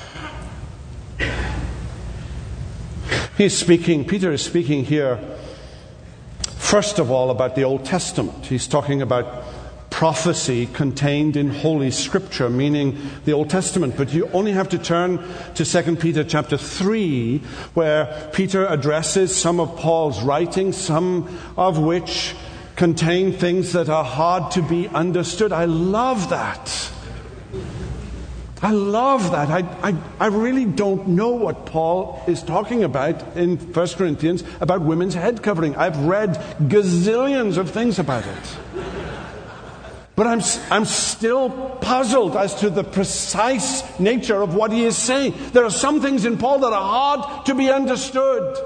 He's 3.37 3.55
speaking, 3.55 4.07
Peter 4.07 4.33
is 4.33 4.43
speaking 4.43 4.87
here, 4.87 5.21
first 6.57 6.99
of 6.99 7.11
all, 7.11 7.31
about 7.31 7.55
the 7.55 7.65
Old 7.65 7.85
Testament. 7.85 8.47
He's 8.47 8.67
talking 8.67 9.03
about 9.03 9.45
prophecy 9.91 10.65
contained 10.65 11.37
in 11.37 11.51
Holy 11.51 11.91
Scripture, 11.91 12.49
meaning 12.49 12.99
the 13.27 13.33
Old 13.33 13.51
Testament. 13.51 13.95
But 13.95 14.15
you 14.15 14.27
only 14.33 14.53
have 14.53 14.71
to 14.71 14.79
turn 14.79 15.19
to 15.55 15.67
2 15.67 15.97
Peter 15.97 16.25
chapter 16.25 16.57
3, 16.57 17.39
where 17.75 18.31
Peter 18.33 18.65
addresses 18.65 19.37
some 19.37 19.61
of 19.61 19.77
Paul's 19.77 20.23
writings, 20.23 20.79
some 20.79 21.39
of 21.59 21.79
which 21.79 22.35
contain 22.75 23.35
things 23.35 23.75
that 23.75 23.91
are 23.91 24.05
hard 24.05 24.51
to 24.53 24.63
be 24.63 24.89
understood. 24.89 25.53
I 25.53 25.67
love 25.67 26.31
that. 26.31 26.91
I 28.63 28.71
love 28.71 29.33
that. 29.33 29.51
I, 29.51 29.91
I, 29.91 29.95
I 30.19 30.27
really 30.29 30.65
don't 30.65 31.09
know 31.09 31.31
what 31.31 31.67
Paul 31.67 32.23
is 32.27 32.43
talking 32.43 32.85
about 32.85 33.37
in 33.37 33.59
1 33.59 33.89
Corinthians 33.89 34.45
about 34.61 34.81
women's 34.81 35.15
head 35.15 35.43
covering. 35.43 35.77
I've 35.77 35.99
read 35.99 36.37
gazillions 36.61 37.59
of 37.59 37.71
things 37.71 37.99
about 37.99 38.25
it. 38.27 38.57
But 40.15 40.27
I'm, 40.27 40.41
I'm 40.71 40.87
still 40.87 41.51
puzzled 41.51 42.35
as 42.35 42.55
to 42.61 42.71
the 42.71 42.83
precise 42.83 43.83
nature 44.01 44.41
of 44.41 44.55
what 44.55 44.73
he 44.73 44.85
is 44.85 44.97
saying. 44.97 45.35
There 45.53 45.65
are 45.65 45.71
some 45.71 46.01
things 46.01 46.25
in 46.25 46.39
Paul 46.39 46.61
that 46.61 46.73
are 46.73 46.83
hard 47.17 47.47
to 47.47 47.55
be 47.55 47.71
understood, 47.71 48.57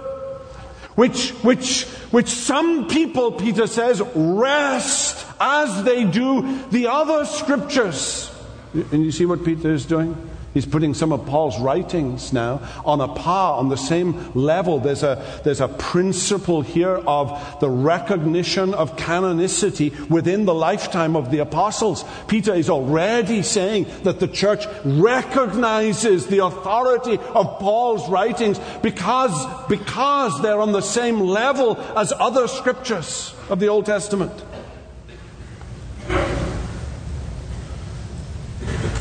which, 0.94 1.30
which, 1.42 1.86
which 2.12 2.28
some 2.28 2.86
people, 2.86 3.32
Peter 3.32 3.66
says, 3.66 4.00
rest 4.14 5.26
as 5.40 5.82
they 5.82 6.04
do 6.04 6.64
the 6.70 6.86
other 6.86 7.24
scriptures. 7.24 8.29
And 8.72 9.04
you 9.04 9.10
see 9.10 9.26
what 9.26 9.44
Peter 9.44 9.72
is 9.72 9.84
doing? 9.84 10.16
He's 10.52 10.66
putting 10.66 10.94
some 10.94 11.12
of 11.12 11.26
Paul's 11.26 11.60
writings 11.60 12.32
now 12.32 12.60
on 12.84 13.00
a 13.00 13.06
par, 13.06 13.56
on 13.56 13.68
the 13.68 13.76
same 13.76 14.32
level. 14.34 14.80
There's 14.80 15.04
a, 15.04 15.40
there's 15.44 15.60
a 15.60 15.68
principle 15.68 16.60
here 16.60 16.96
of 17.06 17.60
the 17.60 17.70
recognition 17.70 18.74
of 18.74 18.96
canonicity 18.96 20.08
within 20.10 20.46
the 20.46 20.54
lifetime 20.54 21.14
of 21.14 21.30
the 21.30 21.38
apostles. 21.38 22.04
Peter 22.26 22.52
is 22.52 22.68
already 22.68 23.42
saying 23.42 23.86
that 24.02 24.18
the 24.18 24.26
church 24.26 24.64
recognizes 24.84 26.26
the 26.26 26.44
authority 26.44 27.18
of 27.18 27.60
Paul's 27.60 28.08
writings 28.08 28.58
because, 28.82 29.46
because 29.68 30.42
they're 30.42 30.60
on 30.60 30.72
the 30.72 30.80
same 30.80 31.20
level 31.20 31.76
as 31.96 32.12
other 32.18 32.48
scriptures 32.48 33.34
of 33.48 33.60
the 33.60 33.68
Old 33.68 33.86
Testament. 33.86 34.32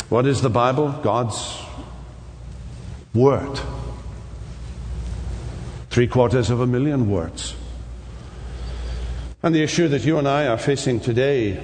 What 0.10 0.26
is 0.26 0.41
the 0.41 0.50
Bible? 0.50 0.89
God's 1.04 1.56
Word. 3.13 3.60
Three 5.91 6.08
quarters 6.08 6.50
of 6.50 6.62
a 6.62 6.65
million 6.65 7.12
words. 7.12 7.54
And 9.43 9.54
the 9.54 9.62
issue 9.62 9.88
that 9.89 10.04
you 10.04 10.17
and 10.17 10.28
I 10.28 10.48
are 10.48 10.58
facing 10.58 11.00
today 11.00 11.63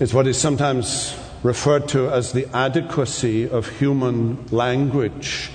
is 0.00 0.14
what 0.14 0.26
is 0.26 0.38
sometimes 0.38 1.14
referred 1.42 1.86
to 1.88 2.08
as 2.08 2.32
the 2.32 2.46
adequacy 2.56 3.46
of 3.46 3.68
human 3.78 4.46
language 4.46 5.50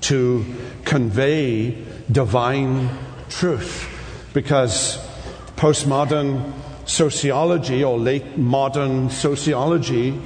to 0.00 0.46
convey 0.86 1.84
divine 2.10 2.88
truth. 3.28 3.86
Because 4.32 4.96
postmodern 5.56 6.54
sociology 6.86 7.84
or 7.84 7.98
late 7.98 8.38
modern 8.38 9.10
sociology 9.10 10.18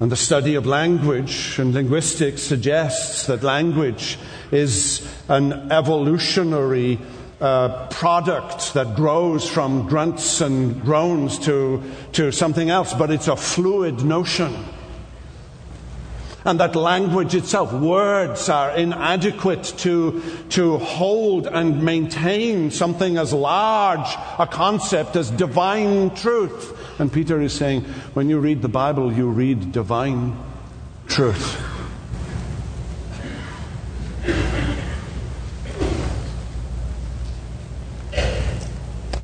and 0.00 0.10
the 0.10 0.16
study 0.16 0.56
of 0.56 0.66
language 0.66 1.58
and 1.58 1.72
linguistics 1.72 2.42
suggests 2.42 3.26
that 3.26 3.42
language 3.42 4.18
is 4.50 5.06
an 5.28 5.72
evolutionary 5.72 6.98
uh, 7.40 7.86
product 7.88 8.74
that 8.74 8.96
grows 8.96 9.48
from 9.48 9.88
grunts 9.88 10.40
and 10.40 10.82
groans 10.82 11.38
to, 11.38 11.82
to 12.12 12.32
something 12.32 12.70
else, 12.70 12.92
but 12.94 13.10
it's 13.10 13.28
a 13.28 13.36
fluid 13.36 14.04
notion 14.04 14.52
and 16.44 16.60
that 16.60 16.76
language 16.76 17.34
itself, 17.34 17.72
words 17.72 18.48
are 18.50 18.70
inadequate 18.72 19.64
to, 19.78 20.22
to 20.50 20.76
hold 20.78 21.46
and 21.46 21.82
maintain 21.82 22.70
something 22.70 23.16
as 23.16 23.32
large 23.32 24.06
a 24.38 24.46
concept 24.46 25.16
as 25.16 25.30
divine 25.30 26.14
truth. 26.14 26.78
And 27.00 27.10
Peter 27.10 27.40
is 27.40 27.54
saying, 27.54 27.82
when 28.12 28.28
you 28.28 28.40
read 28.40 28.60
the 28.60 28.68
Bible, 28.68 29.12
you 29.12 29.30
read 29.30 29.72
divine 29.72 30.36
truth. 31.06 31.60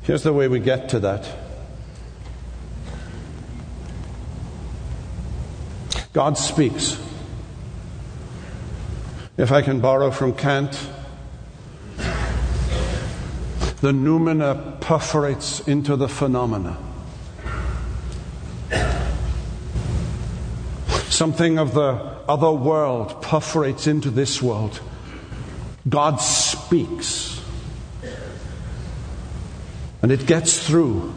Here's 0.01 0.23
the 0.23 0.33
way 0.33 0.47
we 0.47 0.59
get 0.59 0.89
to 0.89 0.99
that. 1.01 1.29
God 6.13 6.37
speaks. 6.37 6.97
If 9.37 9.51
I 9.51 9.61
can 9.61 9.79
borrow 9.79 10.11
from 10.11 10.33
Kant, 10.33 10.71
the 13.81 13.91
noumena 13.91 14.79
perforates 14.79 15.67
into 15.67 15.95
the 15.95 16.07
phenomena. 16.07 16.77
Something 21.09 21.57
of 21.57 21.73
the 21.73 22.11
other 22.27 22.51
world 22.51 23.21
perforates 23.21 23.87
into 23.87 24.09
this 24.09 24.41
world. 24.41 24.79
God 25.87 26.17
speaks. 26.17 27.41
And 30.01 30.11
it 30.11 30.25
gets 30.25 30.65
through. 30.67 31.13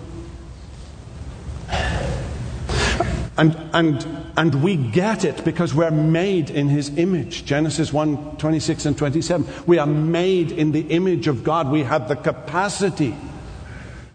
And, 3.36 3.56
and 3.72 4.23
and 4.36 4.62
we 4.62 4.76
get 4.76 5.24
it 5.24 5.44
because 5.44 5.74
we're 5.74 5.90
made 5.90 6.50
in 6.50 6.68
his 6.68 6.96
image. 6.98 7.44
Genesis 7.44 7.92
1 7.92 8.36
26 8.36 8.86
and 8.86 8.98
27. 8.98 9.46
We 9.66 9.78
are 9.78 9.86
made 9.86 10.50
in 10.50 10.72
the 10.72 10.80
image 10.80 11.28
of 11.28 11.44
God. 11.44 11.70
We 11.70 11.84
have 11.84 12.08
the 12.08 12.16
capacity, 12.16 13.16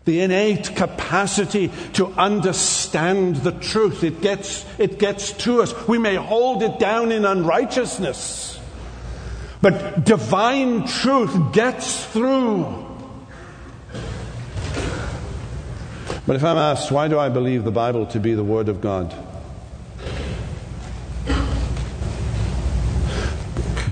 the 0.05 0.19
innate 0.21 0.75
capacity 0.75 1.71
to 1.93 2.07
understand 2.13 3.37
the 3.37 3.53
truth. 3.53 4.03
It 4.03 4.21
gets, 4.21 4.65
it 4.77 4.99
gets 4.99 5.31
to 5.43 5.61
us. 5.61 5.87
We 5.87 5.97
may 5.97 6.15
hold 6.15 6.63
it 6.63 6.79
down 6.79 7.13
in 7.13 7.23
unrighteousness, 7.23 8.59
but 9.61 10.03
divine 10.03 10.85
truth 10.85 11.53
gets 11.53 12.05
through. 12.05 12.87
But 16.27 16.35
if 16.35 16.43
I'm 16.43 16.57
asked, 16.57 16.91
why 16.91 17.07
do 17.07 17.17
I 17.17 17.29
believe 17.29 17.63
the 17.63 17.71
Bible 17.71 18.05
to 18.07 18.19
be 18.19 18.33
the 18.35 18.43
Word 18.43 18.69
of 18.69 18.81
God? 18.81 19.15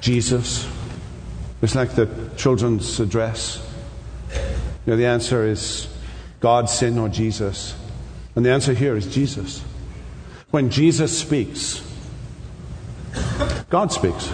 Jesus. 0.07 0.65
It's 1.61 1.75
like 1.75 1.95
the 1.95 2.07
children's 2.37 2.97
address. 3.01 3.61
You 4.85 4.93
know, 4.93 4.95
the 4.95 5.05
answer 5.05 5.45
is 5.45 5.93
God, 6.39 6.69
sin, 6.69 6.97
or 6.97 7.09
Jesus. 7.09 7.75
And 8.33 8.45
the 8.45 8.51
answer 8.51 8.73
here 8.73 8.95
is 8.95 9.13
Jesus. 9.13 9.61
When 10.49 10.69
Jesus 10.69 11.19
speaks, 11.19 11.85
God 13.69 13.91
speaks. 13.91 14.27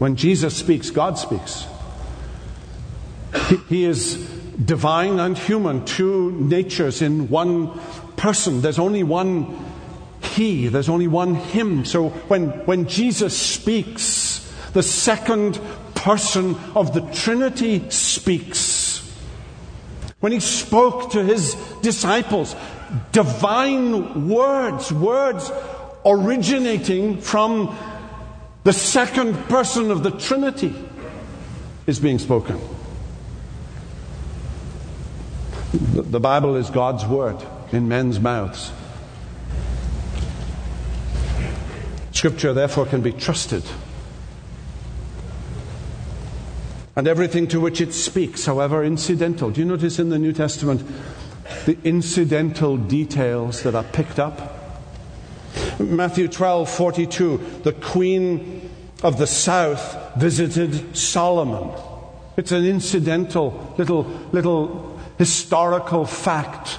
When 0.00 0.16
Jesus 0.16 0.56
speaks, 0.56 0.90
God 0.90 1.18
speaks. 1.18 1.64
He, 3.46 3.56
he 3.68 3.84
is 3.84 4.16
divine 4.16 5.20
and 5.20 5.38
human, 5.38 5.84
two 5.84 6.32
natures 6.32 7.02
in 7.02 7.28
one 7.28 7.78
person. 8.16 8.62
There's 8.62 8.80
only 8.80 9.04
one 9.04 9.71
He, 10.32 10.68
there's 10.68 10.88
only 10.88 11.08
one 11.08 11.34
Him. 11.34 11.84
So 11.84 12.08
when, 12.08 12.48
when 12.64 12.86
Jesus 12.88 13.38
speaks, 13.38 14.50
the 14.72 14.82
second 14.82 15.60
person 15.94 16.56
of 16.74 16.94
the 16.94 17.02
Trinity 17.12 17.88
speaks. 17.90 18.98
When 20.20 20.32
He 20.32 20.40
spoke 20.40 21.12
to 21.12 21.22
His 21.22 21.54
disciples, 21.82 22.56
divine 23.12 24.28
words, 24.28 24.92
words 24.92 25.50
originating 26.04 27.20
from 27.20 27.76
the 28.64 28.72
second 28.72 29.34
person 29.48 29.90
of 29.90 30.02
the 30.02 30.12
Trinity 30.12 30.74
is 31.86 32.00
being 32.00 32.18
spoken. 32.18 32.58
The 35.72 36.20
Bible 36.20 36.56
is 36.56 36.70
God's 36.70 37.04
word 37.04 37.36
in 37.72 37.88
men's 37.88 38.20
mouths. 38.20 38.72
Scripture, 42.22 42.52
therefore, 42.52 42.86
can 42.86 43.02
be 43.02 43.10
trusted. 43.10 43.64
And 46.94 47.08
everything 47.08 47.48
to 47.48 47.58
which 47.58 47.80
it 47.80 47.92
speaks, 47.92 48.46
however 48.46 48.84
incidental. 48.84 49.50
Do 49.50 49.60
you 49.60 49.66
notice 49.66 49.98
in 49.98 50.08
the 50.08 50.20
New 50.20 50.32
Testament 50.32 50.88
the 51.66 51.76
incidental 51.82 52.76
details 52.76 53.64
that 53.64 53.74
are 53.74 53.82
picked 53.82 54.20
up? 54.20 54.40
Matthew 55.80 56.28
12 56.28 56.70
42, 56.70 57.60
the 57.64 57.72
queen 57.72 58.70
of 59.02 59.18
the 59.18 59.26
south 59.26 60.14
visited 60.16 60.96
Solomon. 60.96 61.76
It's 62.36 62.52
an 62.52 62.64
incidental 62.64 63.74
little, 63.78 64.04
little 64.30 64.96
historical 65.18 66.06
fact 66.06 66.78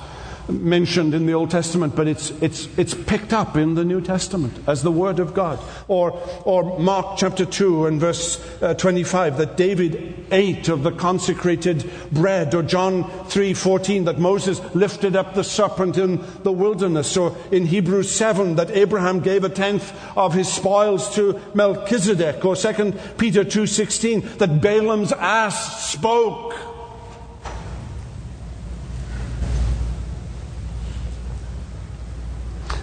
mentioned 0.49 1.13
in 1.13 1.25
the 1.25 1.33
Old 1.33 1.51
Testament, 1.51 1.95
but 1.95 2.07
it's, 2.07 2.31
it's, 2.41 2.67
it's 2.77 2.93
picked 2.93 3.33
up 3.33 3.55
in 3.55 3.75
the 3.75 3.85
New 3.85 4.01
Testament 4.01 4.57
as 4.67 4.83
the 4.83 4.91
Word 4.91 5.19
of 5.19 5.33
God. 5.33 5.59
Or, 5.87 6.11
or 6.43 6.79
Mark 6.79 7.17
chapter 7.17 7.45
2 7.45 7.85
and 7.85 7.99
verse 7.99 8.43
uh, 8.61 8.73
25 8.73 9.37
that 9.37 9.57
David 9.57 10.25
ate 10.31 10.67
of 10.67 10.83
the 10.83 10.91
consecrated 10.91 11.89
bread. 12.11 12.53
Or 12.53 12.63
John 12.63 13.03
3.14 13.03 14.05
that 14.05 14.19
Moses 14.19 14.61
lifted 14.75 15.15
up 15.15 15.33
the 15.33 15.43
serpent 15.43 15.97
in 15.97 16.23
the 16.43 16.51
wilderness. 16.51 17.15
Or 17.15 17.35
in 17.51 17.65
Hebrews 17.65 18.13
7 18.13 18.55
that 18.55 18.71
Abraham 18.71 19.19
gave 19.19 19.43
a 19.43 19.49
tenth 19.49 19.93
of 20.17 20.33
his 20.33 20.51
spoils 20.51 21.13
to 21.15 21.39
Melchizedek. 21.53 22.43
Or 22.43 22.55
2 22.55 22.91
Peter 23.17 23.43
2.16 23.45 24.37
that 24.39 24.61
Balaam's 24.61 25.11
ass 25.13 25.91
spoke. 25.91 26.72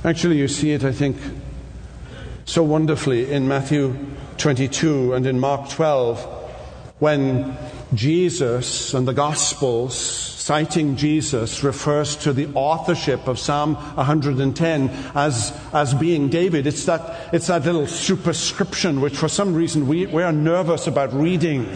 Actually, 0.02 0.38
you 0.38 0.48
see 0.48 0.72
it, 0.72 0.82
I 0.82 0.92
think, 0.92 1.18
so 2.46 2.62
wonderfully 2.62 3.30
in 3.30 3.46
Matthew 3.46 3.94
22 4.38 5.12
and 5.12 5.26
in 5.26 5.38
Mark 5.38 5.68
12 5.68 6.24
when 7.00 7.54
Jesus 7.92 8.94
and 8.94 9.06
the 9.06 9.12
Gospels, 9.12 9.94
citing 9.94 10.96
Jesus, 10.96 11.62
refers 11.62 12.16
to 12.16 12.32
the 12.32 12.48
authorship 12.54 13.28
of 13.28 13.38
Psalm 13.38 13.74
110 13.74 14.88
as, 15.14 15.52
as 15.74 15.92
being 15.92 16.30
David. 16.30 16.66
It's 16.66 16.86
that, 16.86 17.34
it's 17.34 17.48
that 17.48 17.66
little 17.66 17.86
superscription 17.86 19.02
which, 19.02 19.18
for 19.18 19.28
some 19.28 19.52
reason, 19.52 19.86
we, 19.86 20.06
we 20.06 20.22
are 20.22 20.32
nervous 20.32 20.86
about 20.86 21.12
reading. 21.12 21.68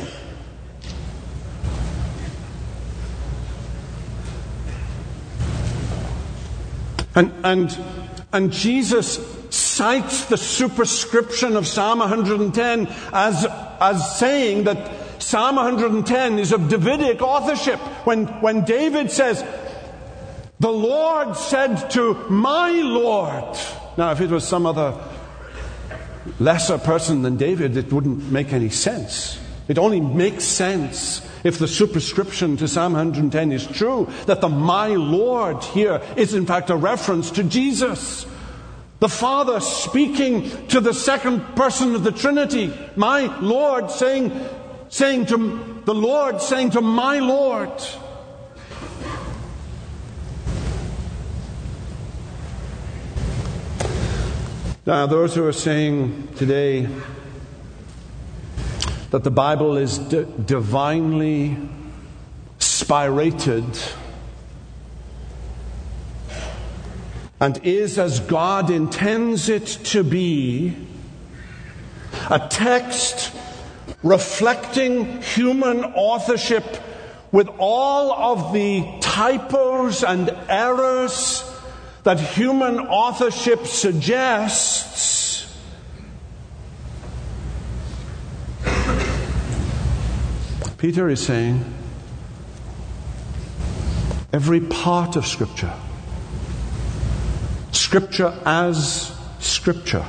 And, 7.15 7.31
and 7.45 7.94
and 8.35 8.51
Jesus 8.51 9.21
cites 9.51 10.25
the 10.25 10.37
superscription 10.37 11.57
of 11.57 11.69
Psalm 11.69 12.01
110 12.01 12.89
as, 13.13 13.47
as 13.81 14.19
saying 14.19 14.65
that 14.65 15.23
Psalm 15.23 15.55
110 15.55 16.41
is 16.41 16.51
of 16.51 16.69
Davidic 16.69 17.23
authorship. 17.23 17.79
When, 18.05 18.27
when 18.43 18.65
David 18.65 19.13
says, 19.13 19.45
The 20.59 20.73
Lord 20.73 21.37
said 21.37 21.91
to 21.91 22.15
my 22.29 22.71
Lord. 22.73 23.57
Now, 23.97 24.11
if 24.11 24.21
it 24.21 24.31
was 24.31 24.47
some 24.47 24.67
other 24.67 25.01
lesser 26.41 26.79
person 26.79 27.23
than 27.23 27.37
David, 27.37 27.77
it 27.77 27.93
wouldn't 27.93 28.33
make 28.33 28.53
any 28.53 28.69
sense. 28.69 29.39
It 29.67 29.79
only 29.79 30.01
makes 30.01 30.45
sense 30.45 31.27
if 31.43 31.59
the 31.59 31.69
superscription 31.69 32.57
to 32.59 32.69
Psalm 32.69 32.93
110 32.93 33.53
is 33.53 33.67
true, 33.67 34.11
that 34.27 34.41
the 34.41 34.49
my 34.49 34.89
Lord 34.89 35.63
here 35.65 36.03
is 36.17 36.35
in 36.35 36.45
fact 36.45 36.71
a 36.71 36.77
reference 36.77 37.31
to 37.33 37.45
Jesus. 37.45 38.27
The 39.01 39.09
Father 39.09 39.61
speaking 39.61 40.67
to 40.69 40.81
the 40.81 40.95
second 40.95 41.41
person 41.57 41.95
of 41.95 42.05
the 42.05 42.13
Trinity, 42.13 42.73
my 42.97 43.39
Lord, 43.41 43.91
saying, 43.91 44.33
saying 44.89 45.27
to 45.27 45.83
the 45.85 45.95
Lord, 45.95 46.41
saying 46.41 46.71
to 46.71 46.81
my 46.81 47.19
Lord. 47.19 47.71
Now, 54.87 55.07
those 55.07 55.35
who 55.35 55.47
are 55.47 55.53
saying 55.53 56.29
today 56.37 56.87
that 59.15 59.23
the 59.23 59.31
Bible 59.31 59.77
is 59.77 59.99
d- 59.99 60.27
divinely 60.45 61.57
spirated 62.59 63.95
and 67.39 67.65
is 67.65 67.97
as 67.97 68.19
God 68.19 68.71
intends 68.71 69.49
it 69.49 69.67
to 69.85 70.03
be 70.03 70.75
a 72.29 72.41
text 72.51 73.33
reflecting 74.03 75.23
human 75.23 75.85
authorship 75.85 76.65
with 77.31 77.49
all 77.59 78.13
of 78.13 78.53
the 78.53 78.85
typos 79.01 80.03
and 80.03 80.29
errors 80.49 81.49
that 82.03 82.19
human 82.19 82.81
authorship 82.81 83.65
suggests 83.65 85.24
Peter 90.85 91.09
is 91.09 91.25
saying 91.25 91.65
every 94.35 94.61
part 94.61 95.17
of 95.17 95.27
Scripture, 95.27 95.73
Scripture 97.73 98.39
as 98.45 99.19
Scripture, 99.39 100.05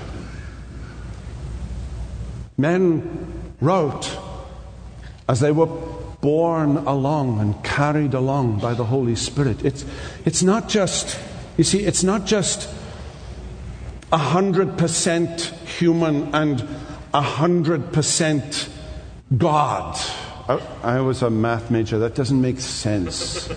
men 2.58 3.56
wrote 3.62 4.20
as 5.30 5.40
they 5.40 5.54
were 5.54 5.68
borne 6.20 6.76
along 6.76 7.40
and 7.40 7.64
carried 7.64 8.14
along 8.14 8.60
by 8.60 8.74
the 8.74 8.84
Holy 8.84 9.16
Spirit. 9.16 9.64
It's, 9.64 9.86
it's 10.26 10.44
not 10.44 10.68
just, 10.68 11.18
you 11.56 11.64
see, 11.64 11.86
it's 11.86 12.04
not 12.04 12.26
just 12.26 12.70
a 14.12 14.18
hundred 14.18 14.78
percent 14.78 15.40
human 15.80 16.36
and 16.36 16.68
a 17.14 17.22
hundred 17.22 17.94
percent 17.94 18.68
God. 19.38 19.98
I, 20.48 20.62
I 20.84 21.02
was 21.02 21.22
a 21.22 21.30
math 21.30 21.72
major. 21.72 21.98
That 22.00 22.16
doesn't 22.16 22.40
make 22.40 22.60
sense. 22.60 23.50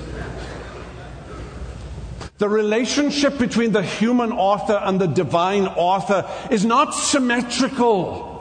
The 2.38 2.48
relationship 2.48 3.36
between 3.36 3.72
the 3.72 3.82
human 3.82 4.32
author 4.32 4.80
and 4.82 5.00
the 5.00 5.08
divine 5.08 5.66
author 5.66 6.30
is 6.50 6.64
not 6.64 6.94
symmetrical. 6.94 8.37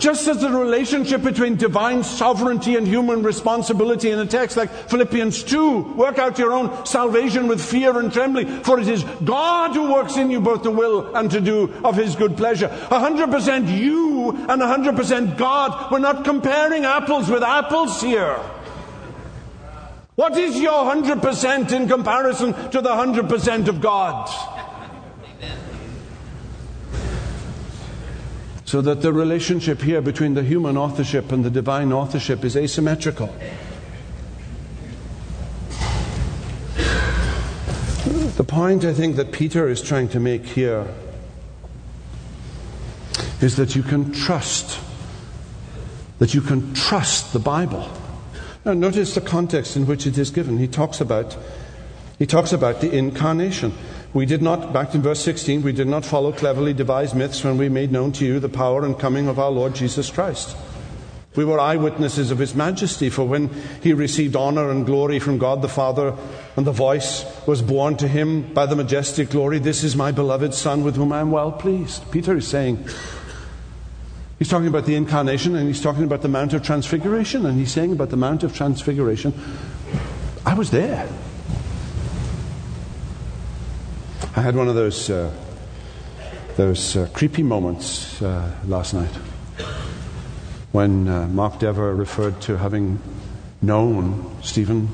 Just 0.00 0.26
as 0.28 0.40
the 0.40 0.48
relationship 0.48 1.22
between 1.22 1.56
divine 1.56 2.02
sovereignty 2.02 2.76
and 2.76 2.88
human 2.88 3.22
responsibility 3.22 4.10
in 4.10 4.18
a 4.18 4.24
text 4.24 4.56
like 4.56 4.70
Philippians 4.70 5.42
2, 5.42 5.92
work 5.92 6.18
out 6.18 6.38
your 6.38 6.52
own 6.52 6.86
salvation 6.86 7.46
with 7.46 7.62
fear 7.62 7.98
and 7.98 8.10
trembling, 8.10 8.48
for 8.64 8.80
it 8.80 8.88
is 8.88 9.04
God 9.22 9.72
who 9.74 9.92
works 9.92 10.16
in 10.16 10.30
you 10.30 10.40
both 10.40 10.62
to 10.62 10.70
will 10.70 11.14
and 11.14 11.30
to 11.30 11.40
do 11.42 11.70
of 11.84 11.96
his 11.96 12.16
good 12.16 12.34
pleasure. 12.38 12.68
100% 12.68 13.78
you 13.78 14.30
and 14.30 14.62
100% 14.62 15.36
God. 15.36 15.92
We're 15.92 15.98
not 15.98 16.24
comparing 16.24 16.86
apples 16.86 17.28
with 17.28 17.42
apples 17.42 18.00
here. 18.00 18.40
What 20.14 20.38
is 20.38 20.58
your 20.58 20.94
100% 20.94 21.72
in 21.72 21.88
comparison 21.88 22.54
to 22.70 22.80
the 22.80 22.88
100% 22.88 23.68
of 23.68 23.82
God? 23.82 24.59
So 28.70 28.80
that 28.82 29.02
the 29.02 29.12
relationship 29.12 29.82
here 29.82 30.00
between 30.00 30.34
the 30.34 30.44
human 30.44 30.76
authorship 30.76 31.32
and 31.32 31.44
the 31.44 31.50
divine 31.50 31.92
authorship 31.92 32.44
is 32.44 32.56
asymmetrical. 32.56 33.26
The 38.36 38.44
point 38.46 38.84
I 38.84 38.94
think 38.94 39.16
that 39.16 39.32
Peter 39.32 39.68
is 39.68 39.82
trying 39.82 40.08
to 40.10 40.20
make 40.20 40.46
here 40.46 40.86
is 43.40 43.56
that 43.56 43.74
you 43.74 43.82
can 43.82 44.12
trust, 44.12 44.78
that 46.20 46.32
you 46.32 46.40
can 46.40 46.72
trust 46.72 47.32
the 47.32 47.40
Bible. 47.40 47.90
Now 48.64 48.74
notice 48.74 49.16
the 49.16 49.20
context 49.20 49.76
in 49.76 49.84
which 49.84 50.06
it 50.06 50.16
is 50.16 50.30
given. 50.30 50.58
He 50.58 50.68
talks 50.68 51.00
about 51.00 51.36
he 52.20 52.26
talks 52.26 52.52
about 52.52 52.80
the 52.80 52.96
incarnation. 52.96 53.72
We 54.12 54.26
did 54.26 54.42
not, 54.42 54.72
back 54.72 54.92
in 54.94 55.02
verse 55.02 55.22
16, 55.22 55.62
we 55.62 55.72
did 55.72 55.86
not 55.86 56.04
follow 56.04 56.32
cleverly 56.32 56.72
devised 56.72 57.14
myths 57.14 57.44
when 57.44 57.56
we 57.58 57.68
made 57.68 57.92
known 57.92 58.10
to 58.12 58.26
you 58.26 58.40
the 58.40 58.48
power 58.48 58.84
and 58.84 58.98
coming 58.98 59.28
of 59.28 59.38
our 59.38 59.52
Lord 59.52 59.76
Jesus 59.76 60.10
Christ. 60.10 60.56
We 61.36 61.44
were 61.44 61.60
eyewitnesses 61.60 62.32
of 62.32 62.38
his 62.38 62.56
majesty, 62.56 63.08
for 63.08 63.24
when 63.24 63.50
he 63.80 63.92
received 63.92 64.34
honor 64.34 64.68
and 64.68 64.84
glory 64.84 65.20
from 65.20 65.38
God 65.38 65.62
the 65.62 65.68
Father, 65.68 66.16
and 66.56 66.66
the 66.66 66.72
voice 66.72 67.24
was 67.46 67.62
borne 67.62 67.96
to 67.98 68.08
him 68.08 68.52
by 68.52 68.66
the 68.66 68.74
majestic 68.74 69.30
glory, 69.30 69.60
This 69.60 69.84
is 69.84 69.94
my 69.94 70.10
beloved 70.10 70.54
Son 70.54 70.82
with 70.82 70.96
whom 70.96 71.12
I 71.12 71.20
am 71.20 71.30
well 71.30 71.52
pleased. 71.52 72.10
Peter 72.10 72.36
is 72.36 72.48
saying, 72.48 72.84
He's 74.40 74.48
talking 74.48 74.66
about 74.66 74.86
the 74.86 74.96
incarnation 74.96 75.54
and 75.54 75.68
he's 75.68 75.82
talking 75.82 76.02
about 76.02 76.22
the 76.22 76.28
Mount 76.28 76.52
of 76.52 76.64
Transfiguration, 76.64 77.46
and 77.46 77.60
he's 77.60 77.70
saying 77.70 77.92
about 77.92 78.10
the 78.10 78.16
Mount 78.16 78.42
of 78.42 78.56
Transfiguration, 78.56 79.32
I 80.44 80.54
was 80.54 80.72
there. 80.72 81.08
I 84.36 84.42
had 84.42 84.54
one 84.54 84.68
of 84.68 84.76
those, 84.76 85.10
uh, 85.10 85.32
those 86.56 86.96
uh, 86.96 87.08
creepy 87.12 87.42
moments 87.42 88.22
uh, 88.22 88.54
last 88.64 88.94
night 88.94 89.10
when 90.70 91.08
uh, 91.08 91.26
Mark 91.26 91.58
Dever 91.58 91.92
referred 91.96 92.40
to 92.42 92.56
having 92.56 93.00
known 93.60 94.36
Stephen, 94.40 94.88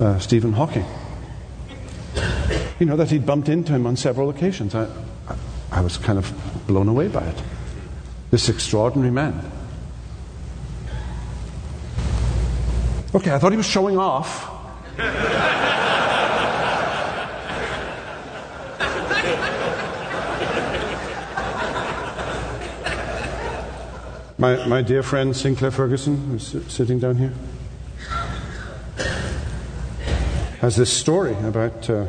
uh, 0.00 0.18
Stephen 0.18 0.52
Hawking. 0.54 0.84
You 2.80 2.86
know, 2.86 2.96
that 2.96 3.10
he'd 3.10 3.24
bumped 3.24 3.48
into 3.48 3.72
him 3.72 3.86
on 3.86 3.94
several 3.94 4.28
occasions. 4.28 4.74
I, 4.74 4.88
I, 5.28 5.36
I 5.70 5.80
was 5.80 5.96
kind 5.96 6.18
of 6.18 6.32
blown 6.66 6.88
away 6.88 7.06
by 7.06 7.22
it. 7.22 7.42
This 8.32 8.48
extraordinary 8.48 9.12
man. 9.12 9.40
Okay, 13.14 13.30
I 13.30 13.38
thought 13.38 13.52
he 13.52 13.56
was 13.56 13.66
showing 13.66 13.98
off. 13.98 14.50
My, 24.42 24.66
my 24.66 24.82
dear 24.82 25.04
friend 25.04 25.36
Sinclair 25.36 25.70
Ferguson, 25.70 26.16
who's 26.16 26.66
sitting 26.66 26.98
down 26.98 27.14
here, 27.14 27.32
has 30.58 30.74
this 30.74 30.92
story 30.92 31.36
about 31.44 31.88
uh, 31.88 32.06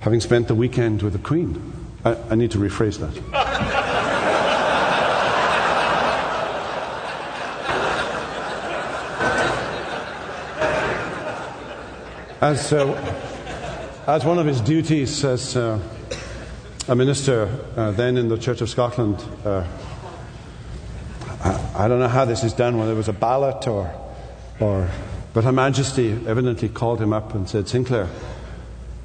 having 0.00 0.20
spent 0.20 0.48
the 0.48 0.54
weekend 0.54 1.02
with 1.02 1.12
the 1.12 1.18
Queen. 1.18 1.60
I, 2.02 2.16
I 2.30 2.34
need 2.36 2.50
to 2.52 2.58
rephrase 2.58 2.98
that. 2.98 3.14
As, 12.40 12.72
uh, 12.72 14.04
as 14.06 14.24
one 14.24 14.38
of 14.38 14.46
his 14.46 14.62
duties 14.62 15.24
as 15.26 15.56
uh, 15.56 15.78
a 16.88 16.96
minister 16.96 17.50
uh, 17.76 17.90
then 17.90 18.16
in 18.16 18.28
the 18.28 18.38
Church 18.38 18.62
of 18.62 18.70
Scotland, 18.70 19.22
uh, 19.44 19.64
I, 21.74 21.88
don't 21.88 21.98
know 21.98 22.08
how 22.08 22.24
this 22.24 22.44
is 22.44 22.52
done, 22.52 22.78
whether 22.78 22.92
it 22.92 22.96
was 22.96 23.08
a 23.08 23.12
ballot 23.12 23.66
or, 23.66 23.92
or. 24.60 24.88
But 25.32 25.44
Her 25.44 25.52
Majesty 25.52 26.12
evidently 26.26 26.68
called 26.68 27.00
him 27.00 27.12
up 27.12 27.34
and 27.34 27.48
said, 27.48 27.68
Sinclair, 27.68 28.08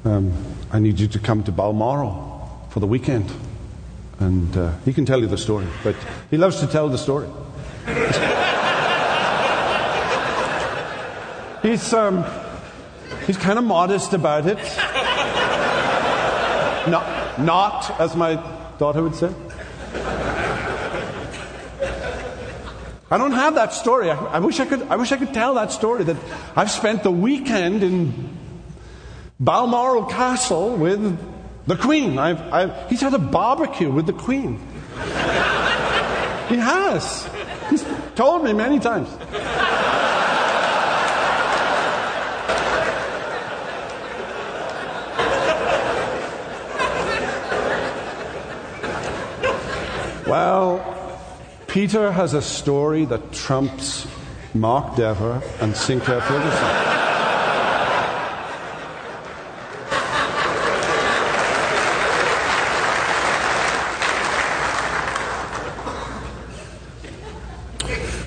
um, 0.04 0.32
I 0.70 0.78
need 0.78 1.00
you 1.00 1.08
to 1.08 1.18
come 1.18 1.42
to 1.44 1.52
Balmoral 1.52 2.66
for 2.70 2.80
the 2.80 2.86
weekend. 2.86 3.30
And 4.20 4.56
uh, 4.56 4.72
he 4.84 4.92
can 4.92 5.04
tell 5.04 5.20
you 5.20 5.26
the 5.26 5.38
story, 5.38 5.66
but 5.82 5.96
he 6.30 6.36
loves 6.36 6.60
to 6.60 6.66
tell 6.66 6.88
the 6.88 6.98
story. 6.98 7.26
he's, 11.62 11.92
um, 11.92 12.24
he's 13.26 13.36
kind 13.36 13.58
of 13.58 13.64
modest 13.64 14.12
about 14.12 14.46
it. 14.46 14.58
Not, 16.88 17.38
not, 17.38 18.00
as 18.00 18.16
my 18.16 18.42
daughter 18.78 19.02
would 19.02 19.14
say. 19.14 19.30
I 23.12 23.18
don't 23.18 23.32
have 23.32 23.56
that 23.56 23.72
story. 23.74 24.08
I, 24.08 24.16
I, 24.16 24.38
wish 24.38 24.60
I 24.60 24.66
could. 24.66 24.82
I 24.82 24.94
wish 24.96 25.10
I 25.10 25.16
could 25.16 25.34
tell 25.34 25.54
that 25.54 25.72
story. 25.72 26.04
That 26.04 26.16
I've 26.54 26.70
spent 26.70 27.02
the 27.02 27.10
weekend 27.10 27.82
in 27.82 28.36
Balmoral 29.40 30.04
Castle 30.04 30.76
with 30.76 31.18
the 31.66 31.76
Queen. 31.76 32.18
I've, 32.18 32.40
I've, 32.52 32.88
he's 32.88 33.00
had 33.00 33.14
a 33.14 33.18
barbecue 33.18 33.90
with 33.90 34.06
the 34.06 34.12
Queen. 34.12 34.58
he 36.48 36.56
has. 36.56 37.28
He's 37.68 37.84
told 38.14 38.44
me 38.44 38.52
many 38.52 38.78
times. 38.78 39.08
Well, 50.26 50.89
Peter 51.70 52.10
has 52.10 52.34
a 52.34 52.42
story 52.42 53.04
that 53.04 53.32
trumps 53.32 54.04
Mark 54.54 54.96
Dever 54.96 55.40
and 55.60 55.76
Sinclair 55.76 56.20
Ferguson. 56.20 56.66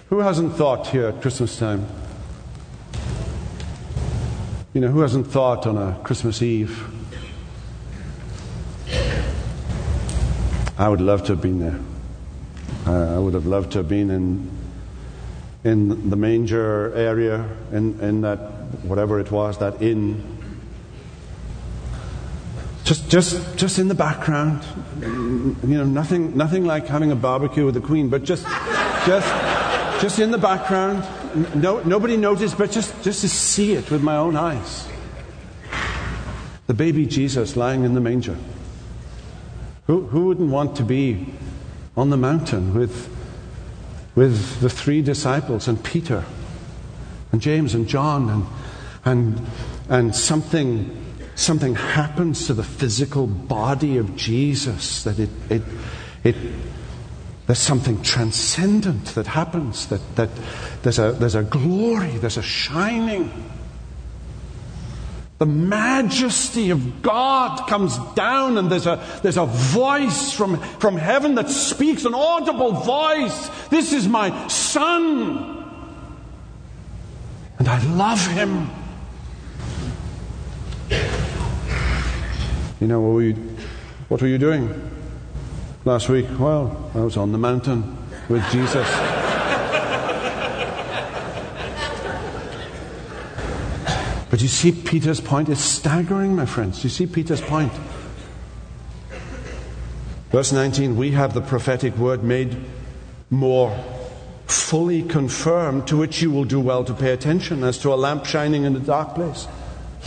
Who 0.08 0.20
hasn't 0.20 0.56
thought 0.56 0.88
here 0.88 1.08
at 1.08 1.22
Christmas 1.22 1.60
time? 1.60 1.86
You 4.74 4.80
know, 4.80 4.88
who 4.88 5.02
hasn't 5.02 5.28
thought 5.28 5.68
on 5.68 5.78
a 5.78 6.00
Christmas 6.06 6.42
Eve? 6.42 6.82
I 10.78 10.88
would 10.88 11.02
love 11.02 11.26
to 11.26 11.34
have 11.34 11.42
been 11.42 11.60
there. 11.60 11.93
Uh, 12.86 13.16
I 13.16 13.18
would 13.18 13.34
have 13.34 13.46
loved 13.46 13.72
to 13.74 13.78
have 13.80 13.88
been 13.88 14.10
in, 14.10 14.52
in 15.64 16.10
the 16.10 16.18
manger 16.18 16.94
area, 16.94 17.48
in, 17.72 17.98
in 18.02 18.22
that, 18.22 18.38
whatever 18.84 19.20
it 19.22 19.32
was, 19.32 19.58
that 19.60 19.82
inn. 19.82 20.22
Just, 22.84 23.10
just, 23.10 23.56
just 23.56 23.80
in 23.80 23.88
the 23.88 23.96
background. 23.96 24.66
You 25.00 25.56
know, 25.64 25.86
nothing, 25.86 26.36
nothing 26.36 26.66
like 26.66 26.88
having 26.88 27.12
a 27.12 27.16
barbecue 27.16 27.64
with 27.64 27.76
the 27.76 27.82
Queen, 27.82 28.10
but 28.10 28.26
just, 28.26 28.46
just, 29.06 30.02
just 30.02 30.20
in 30.20 30.32
the 30.32 30.38
background. 30.38 31.06
No, 31.56 31.82
nobody 31.84 32.18
noticed, 32.18 32.58
but 32.58 32.72
just, 32.72 33.02
just 33.02 33.22
to 33.22 33.30
see 33.30 33.74
it 33.74 33.90
with 33.90 34.04
my 34.04 34.18
own 34.18 34.36
eyes. 34.36 34.90
The 36.68 36.74
baby 36.74 37.06
Jesus 37.06 37.56
lying 37.56 37.86
in 37.86 37.94
the 37.94 38.02
manger. 38.02 38.38
Who, 39.88 40.02
who 40.08 40.28
wouldn't 40.28 40.50
want 40.50 40.76
to 40.78 40.84
be 40.84 41.34
on 41.96 42.10
the 42.10 42.18
mountain 42.18 42.74
with, 42.74 43.10
with 44.16 44.60
the 44.62 44.70
three 44.70 45.02
disciples 45.02 45.68
and 45.68 45.84
Peter 45.84 46.24
and 47.32 47.42
James 47.42 47.76
and 47.76 47.88
John 47.88 48.30
and, 48.30 48.46
and, 49.06 49.48
and 49.90 50.16
something, 50.16 51.16
something 51.36 51.76
happens 51.76 52.48
to 52.48 52.54
the 52.54 52.64
physical 52.64 53.28
body 53.28 53.98
of 53.98 54.16
Jesus 54.16 55.04
that 55.04 55.20
it, 55.20 55.30
it, 55.50 55.62
it, 56.24 56.36
there's 57.46 57.60
something 57.60 58.02
transcendent 58.02 59.06
that 59.16 59.28
happens, 59.28 59.88
that, 59.88 60.02
that 60.16 60.30
there's, 60.82 61.00
a, 61.00 61.12
there's 61.12 61.36
a 61.36 61.44
glory, 61.44 62.12
there's 62.18 62.38
a 62.38 62.44
shining. 62.44 63.32
The 65.40 65.46
majesty 65.48 66.70
of 66.70 67.02
God 67.02 67.68
comes 67.68 67.98
down, 68.14 68.58
and 68.58 68.72
there's 68.72 68.86
a, 68.86 69.04
there's 69.24 69.38
a 69.38 69.46
voice 69.46 70.32
from, 70.32 70.58
from 70.58 70.96
heaven 70.96 71.36
that 71.36 71.50
speaks, 71.50 72.06
an 72.06 72.14
audible 72.14 72.72
voice. 72.72 73.50
This 73.70 73.92
is 73.94 74.08
my 74.08 74.48
son, 74.48 75.66
and 77.60 77.68
I 77.68 77.84
love 77.94 78.26
him. 78.28 78.70
You 82.80 82.88
know, 82.88 83.02
what 83.02 83.14
were 83.14 83.24
you, 83.24 83.34
what 84.10 84.22
were 84.22 84.28
you 84.28 84.38
doing 84.38 84.92
last 85.84 86.10
week? 86.10 86.28
Well, 86.38 86.92
I 86.94 87.00
was 87.00 87.18
on 87.18 87.32
the 87.32 87.38
mountain 87.38 87.98
with 88.30 88.44
Jesus. 88.52 88.88
But 94.34 94.42
you 94.42 94.48
see 94.48 94.72
Peter's 94.72 95.22
point? 95.22 95.48
It's 95.48 95.62
staggering, 95.62 96.36
my 96.36 96.48
friends. 96.48 96.84
You 96.84 96.90
see 96.90 97.06
Peter's 97.06 97.40
point. 97.40 97.72
Verse 100.32 100.52
19 100.52 100.96
We 100.96 101.12
have 101.12 101.36
the 101.36 101.42
prophetic 101.42 101.96
word 101.98 102.24
made 102.24 102.58
more 103.30 103.78
fully 104.48 105.04
confirmed, 105.04 105.86
to 105.86 105.98
which 105.98 106.24
you 106.24 106.32
will 106.32 106.46
do 106.46 106.60
well 106.60 106.84
to 106.84 106.96
pay 106.96 107.12
attention, 107.12 107.64
as 107.64 107.78
to 107.78 107.94
a 107.94 107.96
lamp 107.96 108.26
shining 108.26 108.64
in 108.64 108.76
a 108.76 108.80
dark 108.80 109.14
place. 109.14 109.48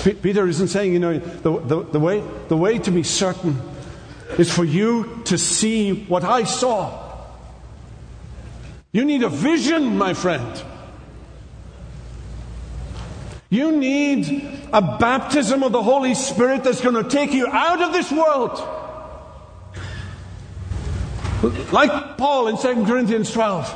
Peter 0.03 0.49
isn't 0.49 0.67
saying, 0.67 0.93
you 0.93 0.99
know, 0.99 1.19
the, 1.19 1.61
the, 1.61 1.83
the, 1.93 2.01
way, 2.01 2.21
the 2.49 2.57
way 2.57 2.81
to 2.81 2.91
be 2.91 3.05
certain 3.05 3.57
is 4.41 4.53
for 4.53 4.65
you 4.65 5.23
to 5.27 5.39
see 5.39 6.05
what 6.07 6.25
I 6.25 6.43
saw. 6.43 7.17
You 8.91 9.05
need 9.05 9.23
a 9.23 9.29
vision, 9.29 9.97
my 9.97 10.15
friend. 10.15 10.65
You 13.57 13.73
need 13.73 14.47
a 14.71 14.83
baptism 14.99 15.63
of 15.63 15.73
the 15.73 15.83
Holy 15.83 16.15
Spirit 16.15 16.63
that's 16.63 16.83
going 16.83 17.03
to 17.03 17.09
take 17.09 17.33
you 17.33 17.47
out 17.47 17.81
of 17.81 17.95
this 17.95 18.13
world. 18.13 18.53
Like 21.73 22.19
Paul 22.19 22.49
in 22.49 22.59
2 22.59 22.85
Corinthians 22.85 23.33
12. 23.33 23.71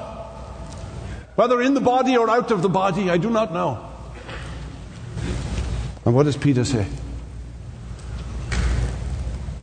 Whether 1.34 1.62
in 1.62 1.72
the 1.72 1.80
body 1.80 2.14
or 2.18 2.28
out 2.28 2.50
of 2.50 2.60
the 2.60 2.68
body, 2.68 3.08
I 3.08 3.16
do 3.16 3.30
not 3.30 3.54
know. 3.54 3.82
And 6.04 6.14
what 6.14 6.24
does 6.24 6.36
Peter 6.36 6.66
say? 6.66 6.86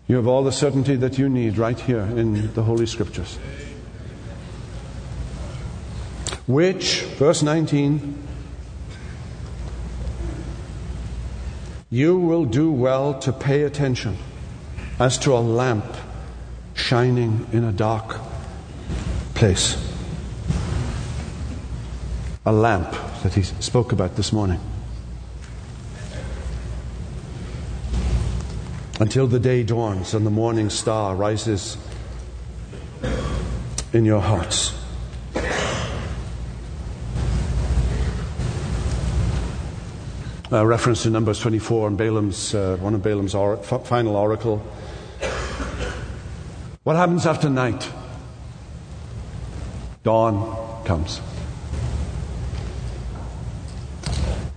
You 0.07 0.15
have 0.15 0.25
all 0.25 0.43
the 0.43 0.51
certainty 0.51 0.95
that 0.95 1.19
you 1.19 1.29
need 1.29 1.59
right 1.59 1.79
here 1.79 2.01
in 2.01 2.55
the 2.55 2.63
Holy 2.63 2.87
Scriptures. 2.87 3.37
Which, 6.47 7.01
verse 7.19 7.43
19, 7.43 8.26
you 11.89 12.17
will 12.17 12.45
do 12.45 12.71
well 12.71 13.17
to 13.19 13.31
pay 13.31 13.63
attention 13.63 14.17
as 14.99 15.17
to 15.19 15.33
a 15.33 15.39
lamp 15.39 15.85
shining 16.73 17.47
in 17.51 17.63
a 17.63 17.71
dark 17.71 18.19
place. 19.33 19.83
A 22.45 22.51
lamp 22.51 22.91
that 23.23 23.33
he 23.33 23.43
spoke 23.43 23.91
about 23.91 24.15
this 24.15 24.31
morning. 24.31 24.59
until 28.99 29.27
the 29.27 29.39
day 29.39 29.63
dawns 29.63 30.13
and 30.13 30.25
the 30.25 30.31
morning 30.31 30.69
star 30.69 31.15
rises 31.15 31.77
in 33.93 34.05
your 34.05 34.21
hearts. 34.21 34.73
A 40.49 40.65
reference 40.65 41.03
to 41.03 41.09
Numbers 41.09 41.39
24 41.39 41.89
and 41.89 41.97
Balaam's, 41.97 42.55
uh, 42.55 42.77
one 42.79 42.95
of 42.95 43.03
Balaam's 43.03 43.35
or- 43.35 43.57
final 43.57 44.15
oracle. 44.15 44.59
What 46.83 46.95
happens 46.95 47.25
after 47.25 47.49
night? 47.49 47.91
Dawn 50.03 50.85
comes. 50.85 51.19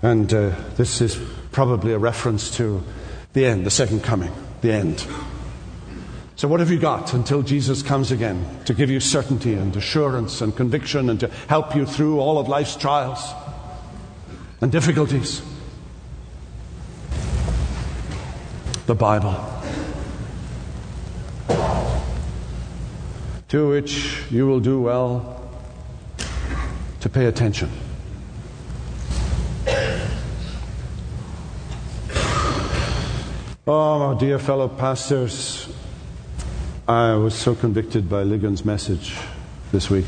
And 0.01 0.32
uh, 0.32 0.55
this 0.76 1.01
is 1.01 1.20
probably 1.51 1.93
a 1.93 1.99
reference 1.99 2.57
to 2.59 2.84
the 3.32 3.47
end, 3.47 3.66
the 3.66 3.70
second 3.70 4.05
coming, 4.05 4.32
the 4.61 4.70
end. 4.70 5.05
So, 6.36 6.47
what 6.47 6.61
have 6.61 6.70
you 6.70 6.78
got 6.78 7.14
until 7.14 7.43
Jesus 7.43 7.82
comes 7.82 8.12
again 8.12 8.47
to 8.66 8.74
give 8.74 8.91
you 8.91 9.01
certainty 9.01 9.55
and 9.55 9.76
assurance 9.76 10.41
and 10.41 10.55
conviction 10.55 11.11
and 11.11 11.18
to 11.18 11.26
help 11.49 11.74
you 11.74 11.84
through 11.84 12.20
all 12.20 12.38
of 12.38 12.47
life's 12.47 12.76
trials 12.76 13.28
and 14.61 14.70
difficulties? 14.70 15.43
The 18.91 18.97
Bible. 18.97 19.36
To 23.51 23.68
which 23.68 24.24
you 24.32 24.49
will 24.49 24.59
do 24.59 24.80
well 24.80 25.49
to 26.99 27.09
pay 27.09 27.26
attention. 27.26 27.70
Oh, 33.64 34.12
my 34.12 34.18
dear 34.18 34.41
fellow 34.41 34.66
pastors, 34.66 35.72
I 36.88 37.14
was 37.14 37.36
so 37.36 37.55
convicted 37.55 38.11
by 38.11 38.24
Ligon's 38.24 38.64
message 38.64 39.16
this 39.70 39.88
week. 39.88 40.07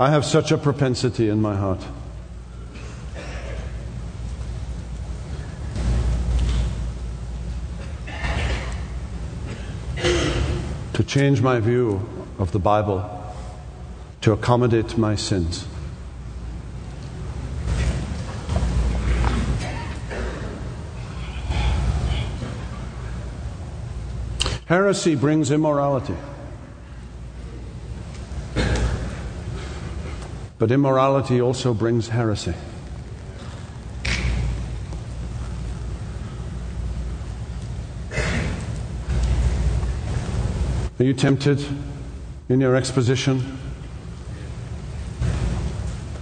I 0.00 0.10
have 0.10 0.24
such 0.24 0.50
a 0.50 0.58
propensity 0.58 1.28
in 1.28 1.40
my 1.40 1.54
heart. 1.54 1.84
Change 11.08 11.40
my 11.40 11.58
view 11.58 12.06
of 12.38 12.52
the 12.52 12.58
Bible 12.58 13.02
to 14.20 14.30
accommodate 14.32 14.98
my 14.98 15.16
sins. 15.16 15.66
Heresy 24.66 25.14
brings 25.14 25.50
immorality. 25.50 26.14
But 30.58 30.70
immorality 30.70 31.40
also 31.40 31.72
brings 31.72 32.08
heresy. 32.08 32.52
Are 40.98 41.04
you 41.04 41.14
tempted 41.14 41.64
in 42.48 42.60
your 42.60 42.74
exposition 42.76 43.58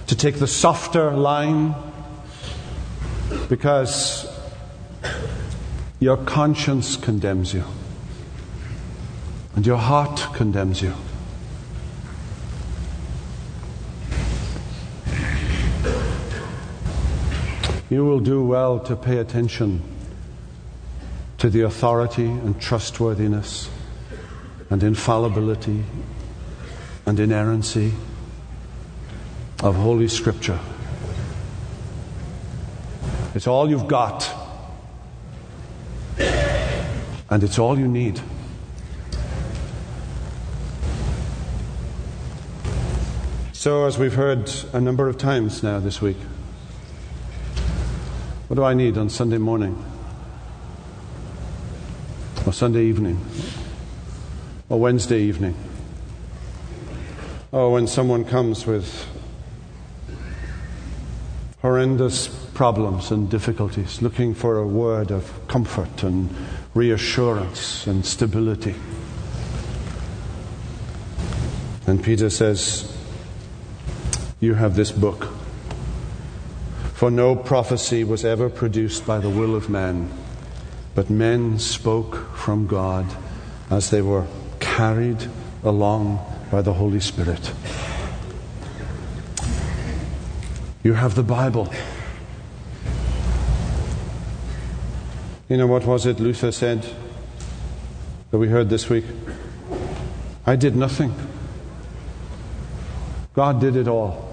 to 0.07 0.15
take 0.15 0.35
the 0.35 0.47
softer 0.47 1.11
line 1.11 1.75
because 3.49 4.27
your 5.99 6.17
conscience 6.17 6.95
condemns 6.95 7.53
you? 7.53 7.63
and 9.57 9.65
your 9.65 9.77
heart 9.77 10.23
condemns 10.33 10.83
you. 10.83 10.93
You 17.89 18.05
will 18.05 18.19
do 18.19 18.45
well 18.45 18.79
to 18.81 18.95
pay 18.95 19.17
attention 19.17 19.81
to 21.39 21.49
the 21.49 21.61
authority 21.61 22.27
and 22.27 22.61
trustworthiness 22.61 23.71
and 24.69 24.83
infallibility 24.83 25.83
and 27.05 27.19
inerrancy 27.19 27.93
of 29.63 29.75
Holy 29.75 30.07
Scripture. 30.07 30.59
It's 33.33 33.47
all 33.47 33.69
you've 33.69 33.87
got, 33.87 34.29
and 36.17 37.43
it's 37.43 37.59
all 37.59 37.77
you 37.77 37.87
need. 37.87 38.19
So, 43.53 43.85
as 43.85 43.97
we've 43.97 44.13
heard 44.13 44.51
a 44.73 44.79
number 44.79 45.07
of 45.07 45.17
times 45.17 45.63
now 45.63 45.79
this 45.79 46.01
week, 46.01 46.17
what 48.47 48.55
do 48.55 48.63
I 48.63 48.73
need 48.73 48.97
on 48.97 49.09
Sunday 49.09 49.37
morning? 49.37 49.83
Or 52.45 52.53
Sunday 52.53 52.85
evening? 52.85 53.19
Or 54.69 54.79
Wednesday 54.79 55.21
evening? 55.21 55.55
Or 57.53 57.71
when 57.71 57.87
someone 57.87 58.25
comes 58.25 58.65
with 58.65 59.07
horrendous 61.61 62.27
problems 62.53 63.11
and 63.11 63.29
difficulties, 63.29 64.01
looking 64.01 64.33
for 64.33 64.57
a 64.57 64.67
word 64.67 65.11
of 65.11 65.31
comfort 65.47 66.03
and 66.03 66.29
reassurance 66.73 67.87
and 67.87 68.05
stability. 68.05 68.75
And 71.85 72.03
Peter 72.03 72.29
says, 72.29 72.93
you 74.39 74.55
have 74.55 74.75
this 74.75 74.91
book. 74.91 75.29
For 76.93 77.09
no 77.09 77.35
prophecy 77.35 78.03
was 78.03 78.25
ever 78.25 78.49
produced 78.49 79.05
by 79.05 79.19
the 79.19 79.29
will 79.29 79.55
of 79.55 79.69
man, 79.69 80.11
but 80.93 81.09
men 81.09 81.57
spoke 81.57 82.35
from 82.35 82.67
God 82.67 83.05
as 83.69 83.89
they 83.89 84.01
were 84.01 84.25
carried 84.77 85.27
along 85.63 86.23
by 86.51 86.61
the 86.61 86.71
Holy 86.71 86.99
Spirit. 86.99 87.51
You 90.83 90.93
have 90.93 91.15
the 91.15 91.23
Bible. 91.23 91.73
You 95.49 95.57
know, 95.57 95.65
what 95.65 95.83
was 95.87 96.05
it 96.05 96.19
Luther 96.19 96.51
said 96.51 96.85
that 98.29 98.37
we 98.37 98.49
heard 98.49 98.69
this 98.69 98.87
week? 98.87 99.05
I 100.45 100.55
did 100.55 100.75
nothing. 100.75 101.11
God 103.33 103.59
did 103.59 103.75
it 103.75 103.87
all. 103.87 104.27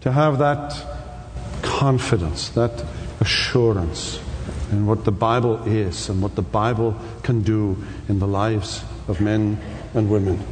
to 0.00 0.12
have 0.12 0.38
that 0.38 0.72
confidence, 1.60 2.48
that 2.50 2.82
assurance 3.20 4.20
in 4.70 4.86
what 4.86 5.04
the 5.04 5.12
Bible 5.12 5.62
is 5.64 6.08
and 6.08 6.22
what 6.22 6.34
the 6.34 6.42
Bible 6.42 6.96
can 7.22 7.42
do 7.42 7.76
in 8.08 8.18
the 8.18 8.26
lives 8.26 8.84
of 9.06 9.20
men 9.20 9.60
and 9.94 10.10
women. 10.10 10.44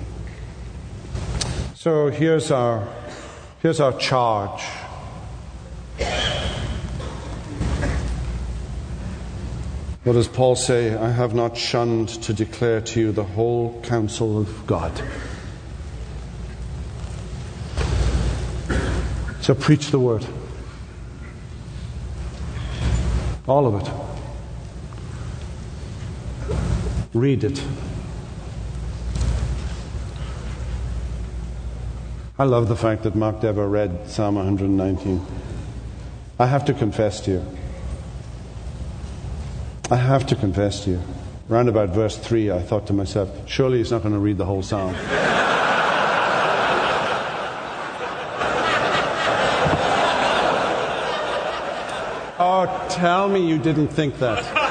So 1.75 2.09
here's 2.09 2.51
our, 2.51 2.89
here's 3.61 3.81
our 3.81 3.97
charge. 3.99 4.63
What 10.05 10.13
does 10.13 10.29
Paul 10.29 10.55
say? 10.55 10.95
I 10.95 11.11
have 11.11 11.35
not 11.35 11.57
shunned 11.57 12.09
to 12.23 12.33
declare 12.33 12.81
to 12.81 13.01
you 13.01 13.13
the 13.13 13.25
whole 13.25 13.81
counsel 13.83 14.39
of 14.39 14.67
God. 14.67 14.93
So 19.41 19.55
preach 19.55 19.91
the 19.91 19.99
word. 19.99 20.25
All 23.49 23.67
of 23.67 23.81
it. 23.81 24.06
Read 27.17 27.45
it. 27.45 27.63
I 32.39 32.45
love 32.45 32.69
the 32.69 32.77
fact 32.77 33.05
that 33.05 33.15
Mark 33.15 33.41
Dever 33.41 33.67
read 33.67 34.11
Psalm 34.11 34.35
119. 34.35 35.25
I 36.39 36.45
have 36.45 36.67
to 36.67 36.75
confess 36.75 37.23
to 37.23 37.31
you. 37.31 37.47
I 39.91 39.97
have 39.97 40.27
to 40.27 40.37
confess 40.37 40.85
to 40.85 40.91
you. 40.91 41.01
Round 41.49 41.71
about 41.71 41.89
verse 41.89 42.19
3, 42.19 42.51
I 42.51 42.61
thought 42.61 42.87
to 42.89 42.93
myself, 42.93 43.31
surely 43.49 43.79
he's 43.79 43.91
not 43.91 44.03
going 44.03 44.13
to 44.13 44.21
read 44.21 44.37
the 44.37 44.45
whole 44.45 44.63
psalm. 44.63 44.95
oh, 52.39 52.87
tell 52.91 53.27
me 53.31 53.49
you 53.49 53.57
didn't 53.57 53.89
think 53.89 54.19
that. 54.19 54.66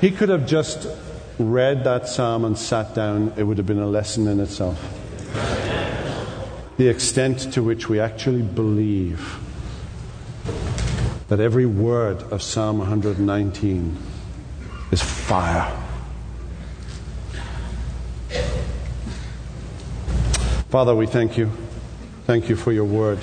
He 0.00 0.10
could 0.10 0.28
have 0.28 0.46
just 0.46 0.88
read 1.38 1.84
that 1.84 2.08
psalm 2.08 2.44
and 2.44 2.58
sat 2.58 2.94
down, 2.94 3.32
it 3.36 3.44
would 3.44 3.58
have 3.58 3.66
been 3.66 3.78
a 3.78 3.86
lesson 3.86 4.26
in 4.26 4.40
itself. 4.40 4.80
The 6.76 6.88
extent 6.88 7.52
to 7.54 7.62
which 7.62 7.88
we 7.88 7.98
actually 7.98 8.42
believe 8.42 9.38
that 11.28 11.40
every 11.40 11.66
word 11.66 12.22
of 12.32 12.42
Psalm 12.42 12.78
119 12.78 13.96
is 14.90 15.02
fire. 15.02 15.70
Father, 20.70 20.94
we 20.94 21.06
thank 21.06 21.36
you. 21.36 21.50
Thank 22.26 22.48
you 22.48 22.56
for 22.56 22.72
your 22.72 22.84
word. 22.84 23.18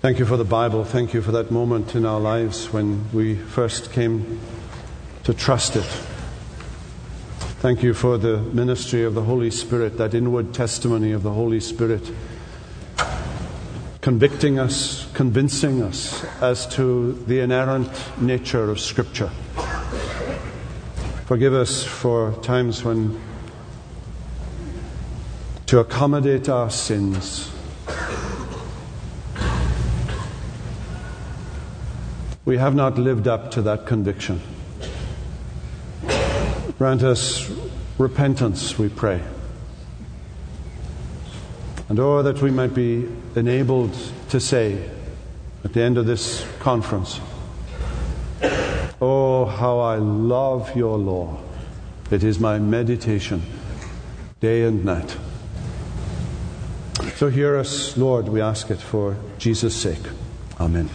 Thank 0.00 0.18
you 0.18 0.24
for 0.24 0.36
the 0.36 0.44
Bible. 0.44 0.84
Thank 0.84 1.14
you 1.14 1.22
for 1.22 1.32
that 1.32 1.50
moment 1.50 1.94
in 1.94 2.04
our 2.06 2.18
lives 2.18 2.72
when 2.72 3.12
we 3.12 3.36
first 3.36 3.92
came 3.92 4.40
to 5.24 5.34
trust 5.34 5.76
it. 5.76 5.84
Thank 7.60 7.82
you 7.82 7.94
for 7.94 8.18
the 8.18 8.38
ministry 8.38 9.04
of 9.04 9.14
the 9.14 9.22
Holy 9.22 9.50
Spirit, 9.50 9.96
that 9.98 10.14
inward 10.14 10.52
testimony 10.52 11.12
of 11.12 11.22
the 11.22 11.30
Holy 11.30 11.60
Spirit, 11.60 12.10
convicting 14.00 14.58
us, 14.58 15.08
convincing 15.14 15.80
us 15.80 16.24
as 16.42 16.66
to 16.74 17.12
the 17.28 17.38
inerrant 17.38 17.88
nature 18.20 18.68
of 18.68 18.80
Scripture. 18.80 19.30
Forgive 21.26 21.54
us 21.54 21.84
for 21.84 22.32
times 22.42 22.82
when, 22.82 23.20
to 25.66 25.78
accommodate 25.78 26.48
our 26.48 26.68
sins, 26.68 27.48
we 32.44 32.58
have 32.58 32.74
not 32.74 32.98
lived 32.98 33.28
up 33.28 33.52
to 33.52 33.62
that 33.62 33.86
conviction. 33.86 34.42
Grant 36.82 37.04
us 37.04 37.48
repentance, 37.96 38.76
we 38.76 38.88
pray. 38.88 39.22
And 41.88 41.96
oh, 42.00 42.24
that 42.24 42.42
we 42.42 42.50
might 42.50 42.74
be 42.74 43.06
enabled 43.36 43.96
to 44.30 44.40
say 44.40 44.90
at 45.62 45.74
the 45.74 45.80
end 45.80 45.96
of 45.96 46.06
this 46.06 46.44
conference, 46.58 47.20
Oh, 49.00 49.44
how 49.44 49.78
I 49.78 49.98
love 49.98 50.74
your 50.74 50.98
law. 50.98 51.38
It 52.10 52.24
is 52.24 52.40
my 52.40 52.58
meditation 52.58 53.44
day 54.40 54.64
and 54.64 54.84
night. 54.84 55.16
So 57.14 57.28
hear 57.28 57.58
us, 57.58 57.96
Lord, 57.96 58.28
we 58.28 58.40
ask 58.40 58.72
it 58.72 58.80
for 58.80 59.16
Jesus' 59.38 59.76
sake. 59.76 60.02
Amen. 60.58 60.90